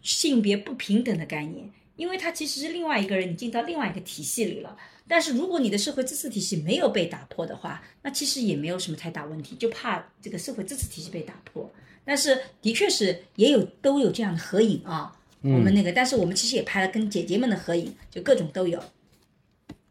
[0.00, 4.74] 性别不平等的概念，因为它其实是另外一个人，你进到另外一个体系里了。
[5.06, 11.70] 但是如果你的社会支持体系没有被打破的话，那其实也没有什么太大问题，就怕这个社会支持体系被打破。
[12.04, 18.82] 但是的确是也有都有这样的合影啊，我们那个，但是我们其实也拍了跟姐姐们的合影，就各种都有。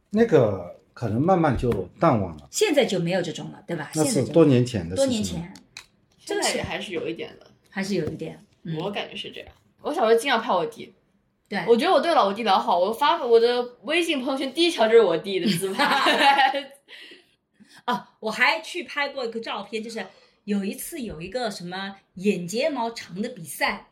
[0.10, 3.92] 那个可能慢慢就淡忘了，现在就没有这种了，对吧？
[3.96, 5.06] 那现在就是多年前的事情。
[5.06, 5.54] 多年前
[6.26, 9.50] 这个是还是有一点的，还是有一点，嗯，我感觉是这样。
[9.82, 10.94] 我小时候经常拍我弟，
[11.50, 16.72] 对，我觉得我对老我弟老好，我发我的微信朋友圈第一条就是我弟的自拍。
[17.86, 20.06] 哦， 我还去拍过一个照片，就是
[20.46, 23.88] 有一次有一个什么眼睫毛长的比赛，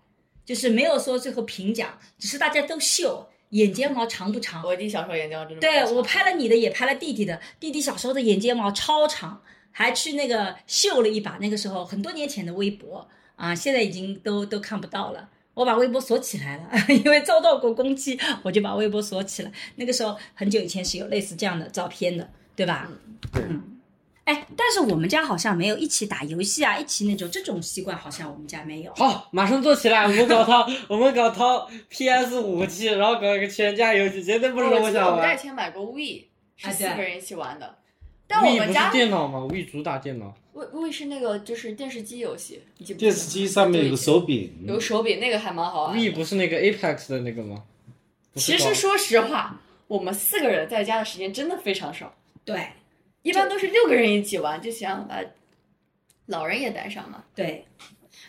[0.45, 4.63] 就是没有说最后评奖，只是大家都秀眼睫毛长不长。
[4.63, 9.41] 我弟小时候眼睛真的对我拍了你的，也拍了弟弟的，弟弟小时候的眼睫毛超长，
[9.71, 11.37] 还去那个秀了一把。
[11.39, 15.29] 那个时候很多年前的微博啊，现在已经都都看不到了。
[15.53, 16.69] 我把微博锁起来了，
[17.03, 19.51] 因为遭到过攻击，我就把微博锁起来。
[19.75, 22.89] 那个时候很久以前是有类似这样的照片的，对吧？
[23.33, 23.70] 对嗯。
[24.31, 28.93] 哎，但是我们家好像没有一起打游戏啊，一起那种这种习惯，好像我们家没有。
[28.95, 30.03] 好，马上做起来！
[30.07, 35.37] 我们搞套，我们搞套 PS 五器，然后搞一个全家游戏，绝对不是我我记得我们家以。
[35.37, 37.75] 前买过 We，是四个人一起玩的。
[38.25, 40.33] 但我 We 不是们家电脑吗？We 主打电脑。
[40.53, 42.61] We We 是那个就是电视机游戏，
[42.97, 46.01] 电视机上面有个手柄，有手柄，那个还蛮好玩的。
[46.01, 47.63] We 不是那个 Apex 的那个吗？
[48.35, 52.13] 其实说实话，我们四个人在家的时间真的非常少，
[52.45, 52.69] 对
[53.21, 55.21] 一般都是六个人一起玩，就想把
[56.27, 57.23] 老人也带上嘛。
[57.35, 57.65] 对，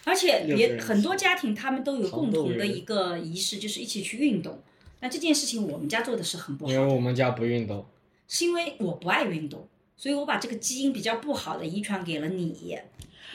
[0.04, 4.62] 而且也很多家庭他们都有共同的一个仪式，就是一起去运动。
[5.00, 7.86] 那这件事情我们家做的是很不好因为我们家不运动。
[8.28, 12.78] 是因为我不爱运动，所以我把这个基因比较不好的遗传给了你。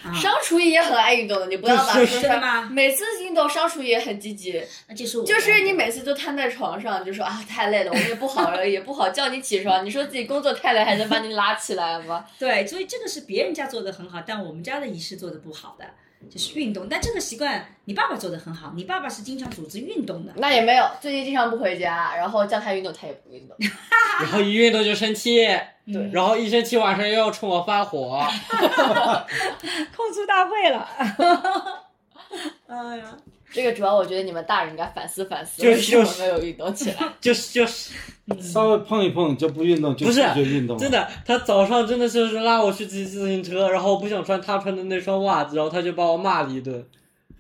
[0.04, 2.70] 啊，商厨也很爱运动的，你不要把说？
[2.70, 9.86] 每次运动，商厨也很积极，那就是我就是你每次都瘫在床上，就说啊太累了，我们也不好了， 也不好叫你起床。
[9.86, 12.26] 你说自己工作太累，还能把你拉起来吗？
[12.38, 15.86] 对，所以这个是别人家做的很好，但我们家的仪式做的不好的，
[16.30, 16.88] 就是运动。
[16.90, 20.34] 但这个习惯你爸爸做的很好，你爸爸是经常组织运动的。
[20.38, 23.56] 那也没有，最近经常不回家，然后叫他运动，他也不运动。
[24.22, 25.46] 然后一运动就生气，
[25.86, 28.20] 对然后一生气晚上又要冲我发火。
[29.96, 30.90] 控诉大会了。
[32.68, 33.18] 哎呀，
[33.58, 36.98] 这个主要我觉得你们大人应该反思反思，就是为什么没有运动起来？
[37.20, 37.92] 就是就是，
[38.40, 40.78] 稍微碰一碰就不运动，就不是就运动。
[40.78, 46.86] 真的，他早上真的就是拉我去骑自行车，然后我不想穿他穿的那双袜子，然后他就把我骂了一顿。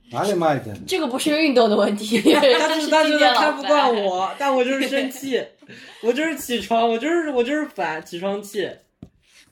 [0.09, 0.75] 哪里骂一顿？
[0.87, 4.15] 这个不是运动的问题， 但是但是他看不惯我。
[4.21, 5.39] 我，但我就是生气，
[6.01, 8.67] 我就是起床，我就是我就是烦起床气。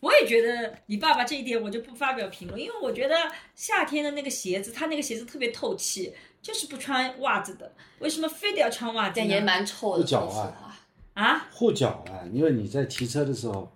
[0.01, 3.15] 我也觉得你爸爸这一点我就不发表评论，因为我觉得
[3.55, 6.13] 夏天的那个鞋子，他那个鞋子特别透气，
[6.45, 7.71] 就是不穿袜子的。
[7.97, 9.41] 为什么非得要穿袜子但也？
[9.41, 10.77] 蛮臭的，护脚啊。
[11.15, 13.67] 啊，护脚啊，因为你在骑车的时候，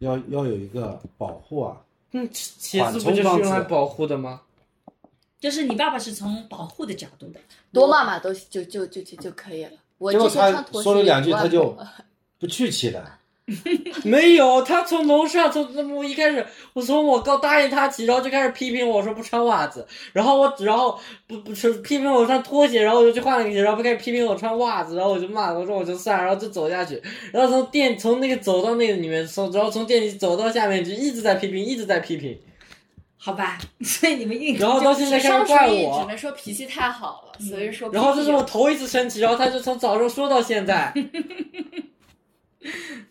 [0.00, 1.80] 要要有一个保护啊。
[2.10, 4.42] 嗯，鞋子不就是用来保护的吗？
[5.40, 7.40] 就是你爸爸是从保护的角度的。
[7.72, 9.70] 多骂骂都就就就就就可以了。
[9.96, 11.74] 我结果之前穿他拖鞋说了两句，他就
[12.38, 13.18] 不去骑了。
[14.04, 32.38] 没有，他从楼上从那么我一开始，我从我刚答应他起，然后就开始批评我说不穿袜子，然后我然后不不是批评我穿拖鞋，然后我就去换了个鞋，然后开始批评我穿袜子，然后我就骂，我说我就算了，然后就走下去，然后从电从那个走到那个里面，从然后从电梯走到下面就一直在批评，一直在批评，
[33.16, 37.90] 好吧，所以你们运动然后到现在开始怪我只，能说脾气太好了，所以说。
[37.92, 40.92] 然后这是我头一次生气，然后他就从早上说到现在。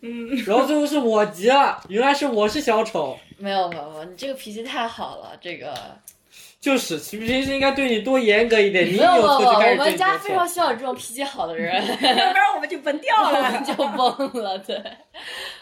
[0.01, 5.73] 嗯， 然后最后是我急了，原来是我是小丑，没有没有没有，你这个脾气太好了，这个
[6.59, 13.63] 就是平时应该对你多严格一点，你没有错就开始我们家非常需要这种脾气好的人 要不然我们就崩掉我了们。
[13.63, 14.57] 就崩了。
[14.59, 14.75] 对，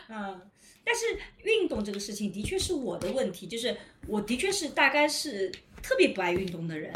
[0.10, 0.40] 嗯，
[0.84, 1.06] 但是
[1.44, 3.76] 运动这个事情的确是我的问题，就是
[4.08, 6.92] 我的确是大概是特别不爱运动的人，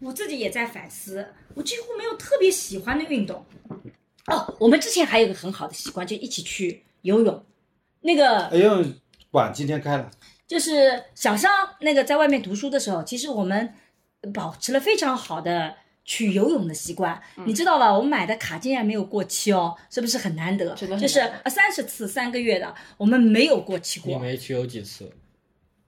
[0.00, 3.44] 我自己也在反思，我几乎没有特别喜欢的运动。
[4.28, 7.44] 哦，我们之前还有一个很好的习惯，就一起去游泳。
[8.02, 8.94] 那个游泳，
[9.30, 10.10] 馆今天开了，
[10.46, 11.50] 就是小商
[11.80, 13.74] 那个在外面读书的时候，其实我们
[14.32, 15.74] 保持了非常好的
[16.04, 17.92] 去游泳的习惯，嗯你知道吧？
[17.92, 20.74] 我们买的卡竟然没有过期哦，是不是很难得？
[20.74, 24.12] 真的就是三十次三个月的，我们没有过期过。
[24.12, 25.10] 你没去游几次？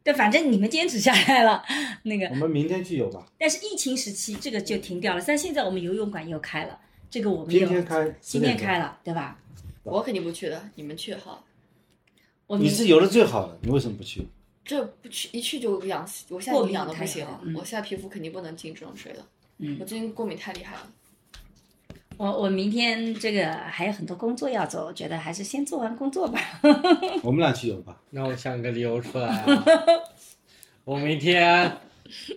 [0.03, 1.63] 对，反正你们坚持下来了，
[2.05, 3.27] 那个我，们明天去游吧。
[3.39, 6.81] 但是疫情时期这个就停掉了，但现在我们游泳馆又开了，
[7.11, 9.37] 这个我们今天开，今天开了，对吧？
[9.83, 11.45] 我肯定不去的，你们去好了。
[12.47, 14.27] 我你是游的最好的，你为什么不去？
[14.65, 19.27] 这不去一去就痒死，我现在痒的不行了，嗯我现在皮肤肯定不能进这种水了。
[19.59, 20.83] 嗯我最近过敏太厉害了。
[22.17, 26.39] 我我明天这个还有很多工作要做，我觉得还是先做完工作吧。
[27.25, 27.99] 我们俩去游吧。
[28.11, 29.65] 那我想个理由出来啊！
[30.85, 31.79] 我明天，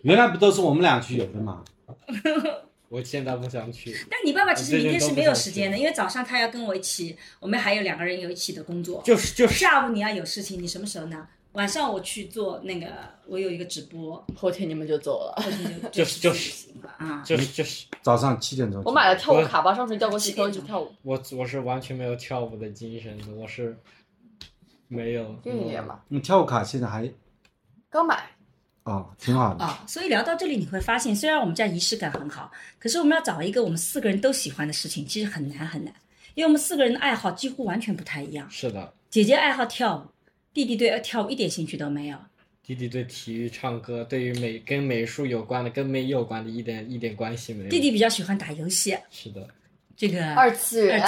[0.03, 1.63] 原来不都是我们俩去游的吗？
[2.93, 3.91] 我现在不想去。
[4.07, 9.01] 但你爸爸其实明天是没有时间的，因为早上他要跟我一起，我们还有两个人有一起的工作。
[9.03, 11.27] 就是就是，下午你要有事情，你什么时候呢？
[11.53, 12.87] 晚上我去做那个，
[13.25, 15.41] 我有一个直播，后天你们就走了。
[15.41, 16.67] 后天就 就是就是
[16.97, 17.23] 啊。
[17.25, 18.83] 就是就是，早上七点钟。
[18.85, 23.75] 我买了跳舞卡吧，上次调过去跳一起跳舞，我我是完全没有跳舞的精神的，我是
[24.87, 25.35] 没有。
[25.45, 25.99] 运一点嘛。
[26.09, 27.11] 你跳舞卡现在还
[27.89, 28.32] 刚买，
[28.83, 29.63] 哦，挺好的。
[29.63, 35.93] 啊、所以聊到这里，你会发现，虽然我们家仪式感很好，可是我们要找一个我们四个人都喜欢的事情，其实很难很难，
[36.35, 38.49] 因为我们四个人的爱好几乎完全不太一样。
[38.51, 40.11] 是的，姐姐爱好跳舞，
[40.53, 42.17] 弟弟对跳舞一点兴趣都没有。
[42.65, 47.69] 弟弟对体育、唱歌，对于美跟美术有关的、跟美有关的，一点一点关系没有。
[47.69, 49.45] 弟弟比较喜欢打游戏，是的，
[49.97, 51.07] 这个二次元，二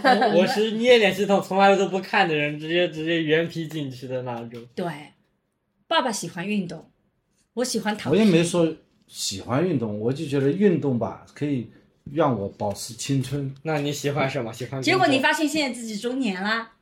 [0.00, 4.64] 次元， 我是捏脸系统从来都不看的人，直接直接原皮进去的那种。
[4.76, 4.86] 对，
[5.90, 6.88] 爸爸喜欢运动，
[7.52, 8.16] 我喜欢躺我。
[8.16, 8.72] 也没说
[9.08, 11.68] 喜欢运动，我就觉得运动吧可以
[12.12, 13.52] 让我保持青春。
[13.64, 14.52] 那你喜欢什么？
[14.52, 16.74] 喜欢结果你发现现在自己中年啦，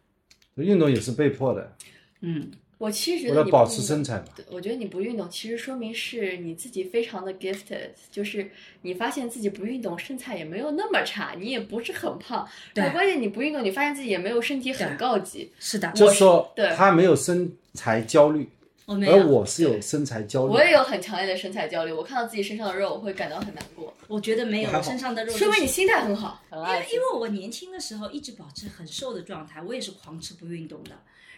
[0.56, 1.74] 运动也是被迫的。
[2.20, 4.26] 嗯，我其实觉为了保持身材嘛。
[4.50, 8.50] 我觉得你不运动，其实说明是你自己非常的 gifted，就是
[8.82, 12.46] 你发现自己不运动，身材也没有那么差，你也不是很胖。
[12.74, 15.50] 对但关键你不运动，你发现自己也没有身体很高级。
[15.58, 18.57] 是的，就是说对他没有身材焦虑，而
[18.88, 20.52] 我没有，我是有身材焦虑。
[20.54, 23.92] 我也有很强烈的身材焦虑，我看到自己身上的肉，我会感到很难过。
[24.06, 30.92] 我觉得没有，身上的肉、就是，说明你心态很好，很因为因为我年轻的时候一直保持很瘦的状态，我也是狂吃不运动的。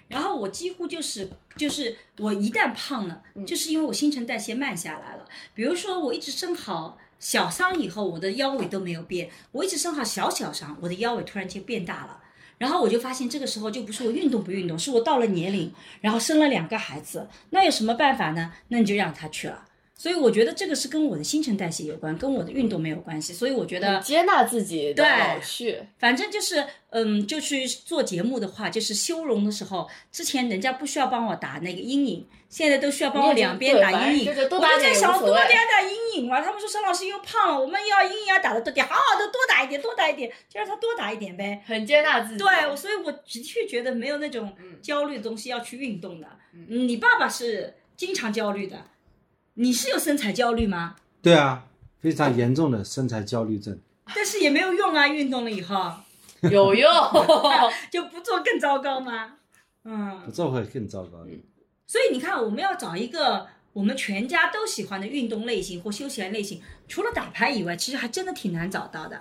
[0.07, 5.29] 然后我几乎就是就是我一旦胖了，就是因为我新陈代谢慢下来了。
[5.53, 12.21] 比如说我一直生好小伤以后，我的腰围都没有变；我一直生好小小伤，我的腰围突然间变大了。
[12.61, 15.73] 然后我就发现这个时候就不是我运动不运动，是我到了年龄，
[16.03, 18.53] 然后生了两个孩子，那有什么办法呢？
[18.69, 19.65] 那你就让他去了。
[20.01, 23.35] 所以我觉得这个是跟我的新陈代谢有关，跟我的运动没有关系。
[23.35, 25.79] 所以我觉得接纳自己的对老去。
[25.99, 34.31] 反正就是，嗯，就去做节目的话，就是修容的时候，之前人家不需要帮我打那个阴影，现在都需要帮我两边打阴影。
[34.31, 36.41] 我就在想，多点打阴影嘛。
[36.41, 41.63] 他们说沈老师又胖了，我们要阴影要打的多点，好好的多打一点，多打一点，就让他多打一点呗。
[41.67, 42.39] 很接纳自己。
[42.39, 46.27] 对，所以我的确觉得没有那种嗯焦虑的东西要去运动的。
[46.55, 48.83] 嗯，你爸爸是经常焦虑的，
[49.61, 50.97] 你是有身材焦虑吗？
[51.21, 51.65] 对啊，
[52.01, 53.79] 非常严重的身材焦虑症。
[54.15, 55.93] 但是也没有用啊，运动了以后
[56.51, 56.91] 有用。
[57.93, 59.33] 就不做更糟糕吗？
[59.85, 61.31] 嗯不，做会更糟糕的。
[61.87, 69.21] 所以你看，我们要找一个我们全家都喜欢的运动类型或休闲类型，除了打牌以外，其实还真的挺难找到的，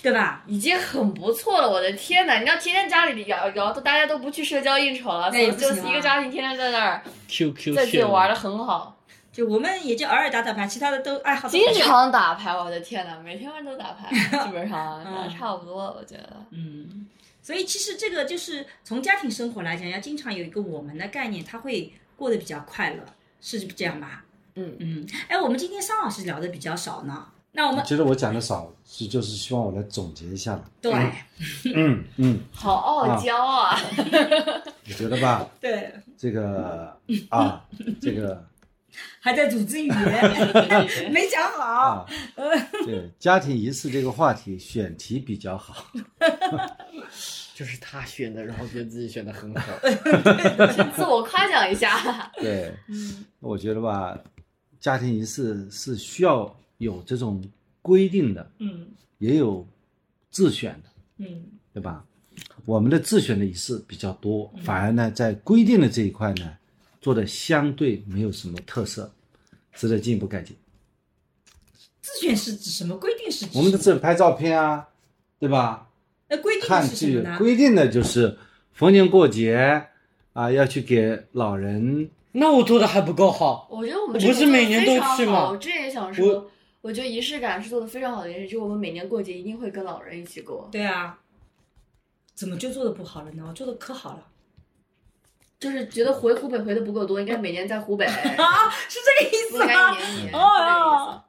[0.00, 0.44] 对吧？
[0.46, 2.38] 已经很不错了，我的天哪！
[2.38, 8.96] 你要天天家里聊聊，都大家都不去社交应酬了，那就是一个家庭天天在那儿 QQ 在自己玩的很好，
[9.34, 11.60] 就我们也就偶尔打打牌，其他的都爱好都经。
[11.74, 14.08] 常打牌，我的天呐，每天晚上都打牌，
[14.46, 16.36] 基本上打嗯差不多，我觉得。
[16.50, 17.08] 嗯，
[17.42, 23.02] 所以其实这个就是从家庭生活来讲，要经常有一个我们的概念，他会过得比较快乐，
[23.40, 24.24] 是这样吧？
[24.54, 30.64] 嗯嗯，哎，我们今天桑老师聊的比较少呢，那我们觉得我讲的少，是就是希望我来总结一下了。
[30.80, 30.92] 对
[31.74, 33.76] 嗯 嗯，好傲娇啊！
[34.86, 36.96] 你觉得吧，对这个
[37.30, 37.64] 啊，
[38.00, 38.44] 这个
[39.20, 41.64] 还在组织语言， 没讲好。
[41.64, 42.06] 啊，
[42.84, 45.86] 对家庭仪式这个话题选题比较好。
[47.54, 49.72] 就是他选的，然后觉得自己选的很好。
[50.96, 52.32] 自我夸奖一下。
[52.36, 52.74] 对，
[53.38, 54.18] 我觉得吧，
[54.80, 57.42] 家庭仪式是需要有这种
[57.80, 58.88] 规定的，嗯
[59.18, 59.66] 也有
[60.30, 60.88] 自选的，
[61.18, 62.04] 嗯对吧？
[62.64, 66.56] 我们的自选的仪式比较多，反而呢，在规定的这一块呢，
[67.04, 69.12] 做的相对没有什么特色，
[69.74, 70.56] 值得进一步改进。
[72.00, 72.96] 自选是指什么？
[72.96, 74.88] 规定是指我们的自拍照片啊，
[75.38, 75.90] 对吧？
[76.30, 77.38] 那规定看剧是什么呢？
[77.38, 78.38] 规定的就是
[78.72, 79.86] 逢年过节
[80.32, 83.68] 啊，要去给老人那我做的还不够好。
[83.70, 86.50] 我觉得我们不是每年都去吗我之前也想说，
[86.80, 91.18] 我觉得仪式感是做的非常好的一件事，就是我们每年过节一定会跟老人一起过，对啊，
[92.34, 93.44] 怎么就做的不好了呢？
[93.46, 94.26] 我做的可好了
[95.64, 98.04] 就是觉得回湖北回的不够多，应该每年在湖北，
[98.36, 99.96] 啊，是这个意不应该思吗一？
[99.96, 100.34] 年一年。
[100.34, 101.24] 哦哦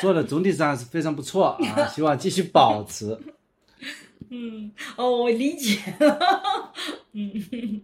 [0.00, 3.18] 做的总体上是非常不错啊， 希望继续保持。
[4.30, 6.72] 嗯，哦，我理解了。
[7.12, 7.82] 嗯，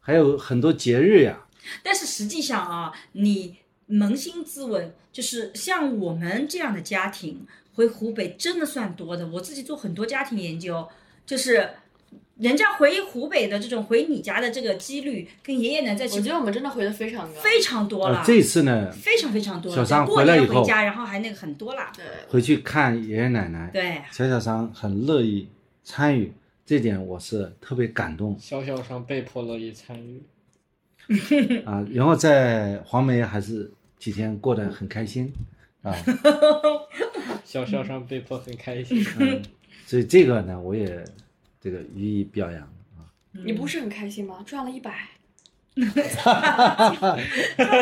[0.00, 1.46] 还有很多节日呀，
[1.82, 3.56] 但是实际上啊，你
[3.90, 9.26] 扪心自问，就是像我们这样的家庭回湖北真的算多的。
[9.28, 10.88] 我自己做很多家庭研究，
[11.26, 11.70] 就是
[12.38, 17.40] 人家回湖北的这种回你家的这个几率，跟爷爷奶奶在一起我觉得我们真的回的非常高。
[17.40, 19.76] 非常多了呃，，这次呢，非常非常多了。
[19.76, 21.90] 小张过回来以后年回家，然后还那个很多了。
[21.96, 25.48] 对，回去看爷爷奶奶，对，小小商很乐意
[25.82, 26.32] 参与，
[26.64, 30.22] 这点我是特别感动小小张被迫乐意参与，
[31.66, 31.84] 啊。
[31.92, 35.32] 然后在黄梅还是几天过得很开心
[35.82, 35.92] 啊，
[37.44, 39.04] 小小上被迫很开心。
[39.18, 39.42] 嗯，
[39.86, 41.04] 所以这个呢，我也
[41.60, 42.62] 这个予以表扬
[42.96, 43.06] 啊。
[43.32, 44.42] 你不是很开心吗？
[44.46, 44.92] 赚了一百，
[45.74, 45.86] 正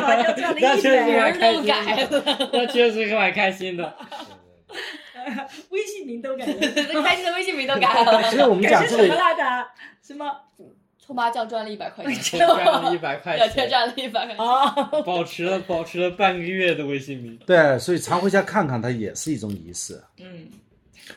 [0.02, 3.96] 好就赚了一百，蛮开心都改了，那确实蛮开心的。
[5.70, 6.52] 微信名都改了。
[7.02, 8.22] 开心的微信名都改了。
[8.30, 9.16] 其实我们讲这个？
[10.00, 10.30] 什么？
[10.98, 14.44] 搓麻将赚了一百块钱，赚了一百块两天钱，赚了一百块钱。
[14.44, 17.38] 哦，保持了保持了半个月的微信名。
[17.46, 20.02] 对，所以常回家看看，它也是一种仪式。
[20.18, 20.48] 嗯，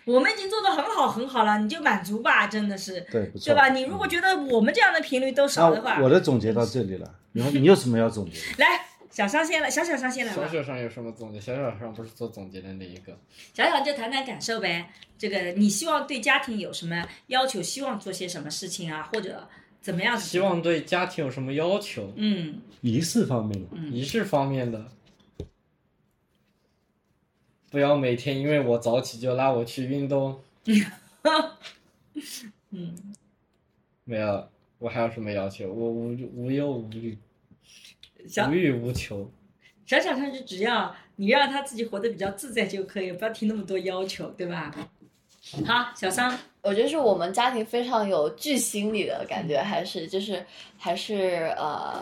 [0.05, 3.69] 我们已经做的很好很好了，你就满足吧，真的是，对，不错，对吧？
[3.69, 8.63] 你如果觉得我们这样的频率都少的话，我的总结到这里了，然 后你有什么要总结的？
[8.63, 10.47] 来，小上线了，小小上线了小。
[10.47, 11.39] 小上有什么总结？
[11.41, 13.17] 小小上不是做总结的那一个。
[13.53, 14.89] 小小就谈谈感受呗。
[15.17, 17.61] 这个你希望对家庭有什么要求？
[17.61, 19.09] 希望做些什么事情啊？
[19.11, 19.47] 或者
[19.81, 20.17] 怎么样？
[20.17, 22.13] 希望对家庭有什么要求？
[22.15, 24.85] 嗯仪式方面的，嗯仪式方面的，
[27.69, 30.41] 不要每天因为我早起就拉我去运动。
[32.71, 32.95] 嗯，
[34.03, 34.47] 没有，
[34.77, 35.71] 我还有什么要求？
[35.71, 37.17] 我无无忧无虑，
[38.47, 39.31] 无欲无求。
[39.85, 44.73] 小小上就只要你让他自己活得比较自在就可以，不要提那么多要求，对吧？
[45.65, 50.45] 好，小桑，我觉得是我们家庭非常有巨心理的感觉，还是就是
[50.77, 51.99] 还是呃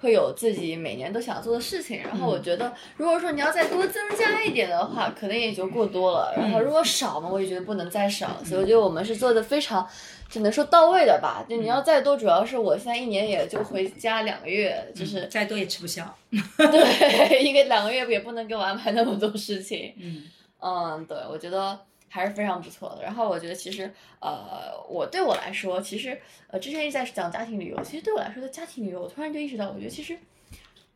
[0.00, 2.00] 会有自己每年都想做的事情。
[2.02, 6.32] 然后我觉得，如果说你要再多增加一点的话，可能也就过多了。
[6.36, 8.42] 然后如果少嘛，我也觉得不能再少。
[8.42, 9.86] 所以我觉得我们是做的非常，
[10.30, 11.44] 只能说到位的吧。
[11.46, 16.02] 就你要再多，主要是我现在一年也就回家两个月，就是再多也吃不消。
[16.56, 19.92] 对一个两个月也不能给我安排那么多事情。
[19.98, 20.24] 嗯
[20.62, 21.78] 嗯，对，我觉得
[22.10, 23.02] 还是非常不错的。
[23.02, 30.18] 然后我觉得其实，呃，我对我来说，其实呃，之前一直在讲家庭旅游，其实对我来说的家庭旅游，我突然就意识到，我觉得其实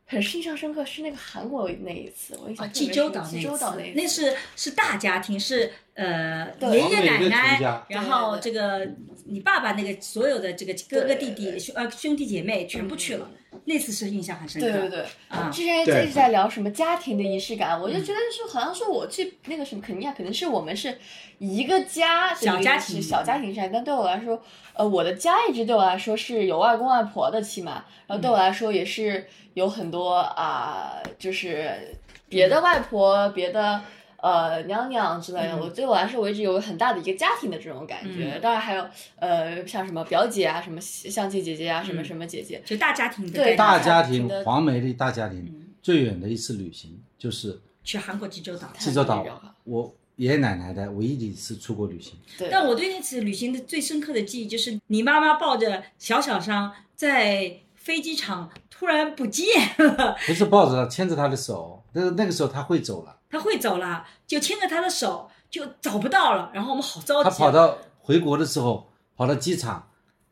[0.05, 8.87] 很印象深刻是那个韩国那一次，我印象啊，特别济州岛济州岛那一次，那是是大家庭，是呃爷爷奶奶，然后这个
[9.25, 13.27] 你爸爸那个所有的这个哥哥弟弟兄呃兄弟姐妹全部去了，
[13.63, 14.69] 那次是印象很深刻。
[14.69, 20.97] 对对对，啊之前一直在聊什么家庭的仪式感，我就觉得是好像说我去那个什么肯尼亚，可能是我们是
[21.39, 24.41] 一个家，这个小家庭小家庭上，但对我来说，
[24.73, 31.95] 呃，我的家一直对我来说是有外公外婆的，起码，然后对我来说也是有很多啊、就是
[32.27, 33.81] 别的外婆、别的。
[34.25, 38.39] 呃，娘娘之类的，我对我来说，我一直有很大的一个家庭的这种感觉。
[38.41, 38.83] 当然还有
[39.17, 48.67] 呃，像什么表姐啊，什么相亲姐姐啊，什么什么姐姐，就大家庭的对大家庭黄梅的大家庭最远的一次旅行就是去韩国济州岛。
[48.79, 49.23] 济州岛。
[49.63, 59.45] 我爷爷奶奶的唯一的一次出国旅行，对，但我对那次旅行的最深刻的记忆就是，你妈妈抱着小小商在飞机场突然不见
[59.77, 69.87] 了，不是抱着她牵着她的手，那个那个时候她会走了，她会走了，就牵着他的手就找不到了，然后我们好着急啊，他跑到回国的时候跑到机场，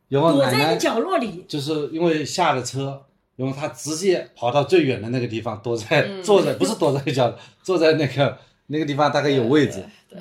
[0.08, 3.04] 然后奶奶躲在一个角落里，就是因为下了车，
[3.36, 6.22] 然后他直接跑到最远的那个地方，躲在、嗯。
[6.22, 10.18] 坐在不是躲在一角， 坐在那个那个地方大概有位置，对，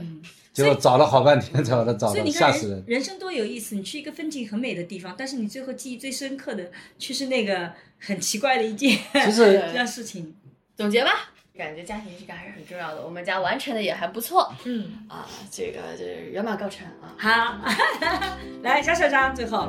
[0.52, 2.78] 结果找了好半天才把他找到，所以你看吓死人。
[2.78, 10.36] 人人生多有意思，你去一个风景很美的地方，但是你最后记忆最深刻的却是那个很奇怪的一件就是这样事情。
[10.76, 11.12] 总结吧，
[11.56, 13.06] 感觉家庭仪式感还是很重要的。
[13.06, 17.14] 我们家完成的也还不错嗯，啊，这个就是圆满告成啊。
[17.16, 17.58] 好，
[18.64, 19.68] 来小小张，最后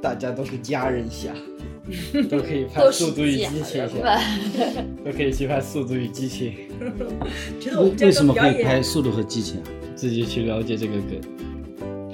[0.00, 1.30] 大家都是家人下，
[2.30, 3.84] 都可以拍《速度与激情》
[5.04, 6.54] 都可以去拍《速度与激情》，
[7.60, 9.70] 觉得我为什么可以个表演，拍《速度和激情》啊？
[9.96, 11.20] 自己去了解这个梗。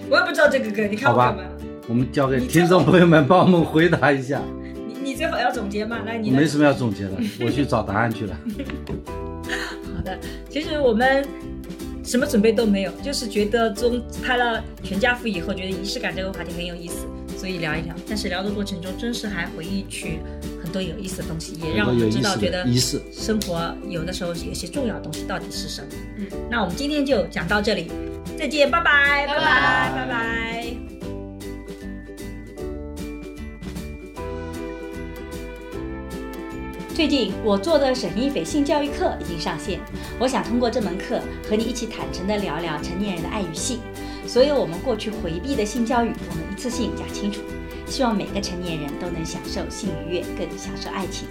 [0.08, 1.50] 我也不知道这个梗，你看好吧我干嘛？
[1.88, 4.40] 我们交给你听众朋友们帮我们回答一下。
[5.54, 6.00] 总结吗？
[6.04, 8.36] 来，你来没什么要总结的，我去找答案去了。
[9.94, 10.18] 好的，
[10.50, 11.24] 其实我们
[12.02, 17.06] 什么准备都没有，就是觉得中拍了全家福以后，觉得仪式感这个话题很有意思，
[17.38, 17.94] 所以聊一聊。
[18.08, 20.18] 但是聊的过程中，真是还回忆起
[20.62, 23.00] 很多有意思的东西，也让我们知道，觉得仪式。
[23.12, 25.88] 生活有的时候有些重要的东西到底是什么。
[26.18, 27.90] 嗯，那我们今天就讲到这里，
[28.36, 30.93] 再见，拜拜，拜拜拜，拜拜。
[36.94, 39.80] 最近我做的沈一斐性教育课已经上线，
[40.16, 43.80] 我想通过这门课和你一起坦诚地聊聊成年人的爱与性，
[44.28, 47.40] 所有我们过去回避的性教育，我们一次性讲清楚。
[47.84, 51.26] 希望每个成年人都能享受性愉悦，更享受爱情。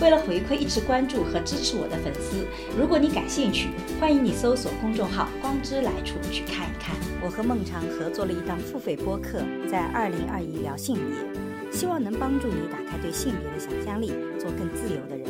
[0.00, 2.46] 为了回馈一直关注和支持我的粉丝，
[2.78, 3.70] 如果你感兴趣，
[4.00, 6.94] 欢迎你搜索公众号“光之来处”去看一看。
[7.20, 15.26] 我和孟尝合作了一档付费播客，在二零二一聊性别，希望能帮助你打开对性别的想象力，做更自由的人。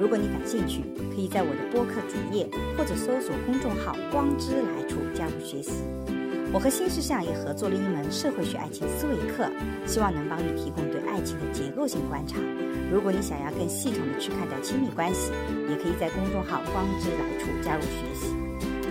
[0.00, 0.82] 如果你感兴趣，
[1.14, 5.70] 可以在我的播客主页或者搜索公众号“光之来处”加入学习。
[6.52, 9.50] 我和新世相也合作了一门社会学爱情思维课，
[9.86, 12.38] 希望能帮你提供对爱情的结构性观察。
[12.90, 15.30] 如果你想要更系统的去看待亲密关系，
[15.68, 18.34] 也可以在公众号“光之来处”加入学习。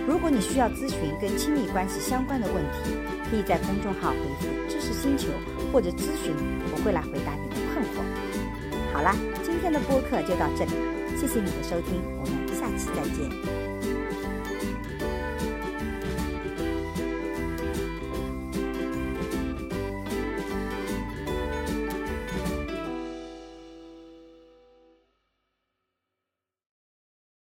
[0.06, 2.92] 如果你需要咨询跟亲密关系相关的问题，
[3.30, 5.28] 可以在公众号回复“知识星球”
[5.74, 6.32] 或者咨询，
[6.70, 8.94] 我会来回答你的困惑。
[8.94, 10.70] 好啦，今天的播客就到这里，
[11.18, 13.73] 谢谢你的收听，我们下期再见。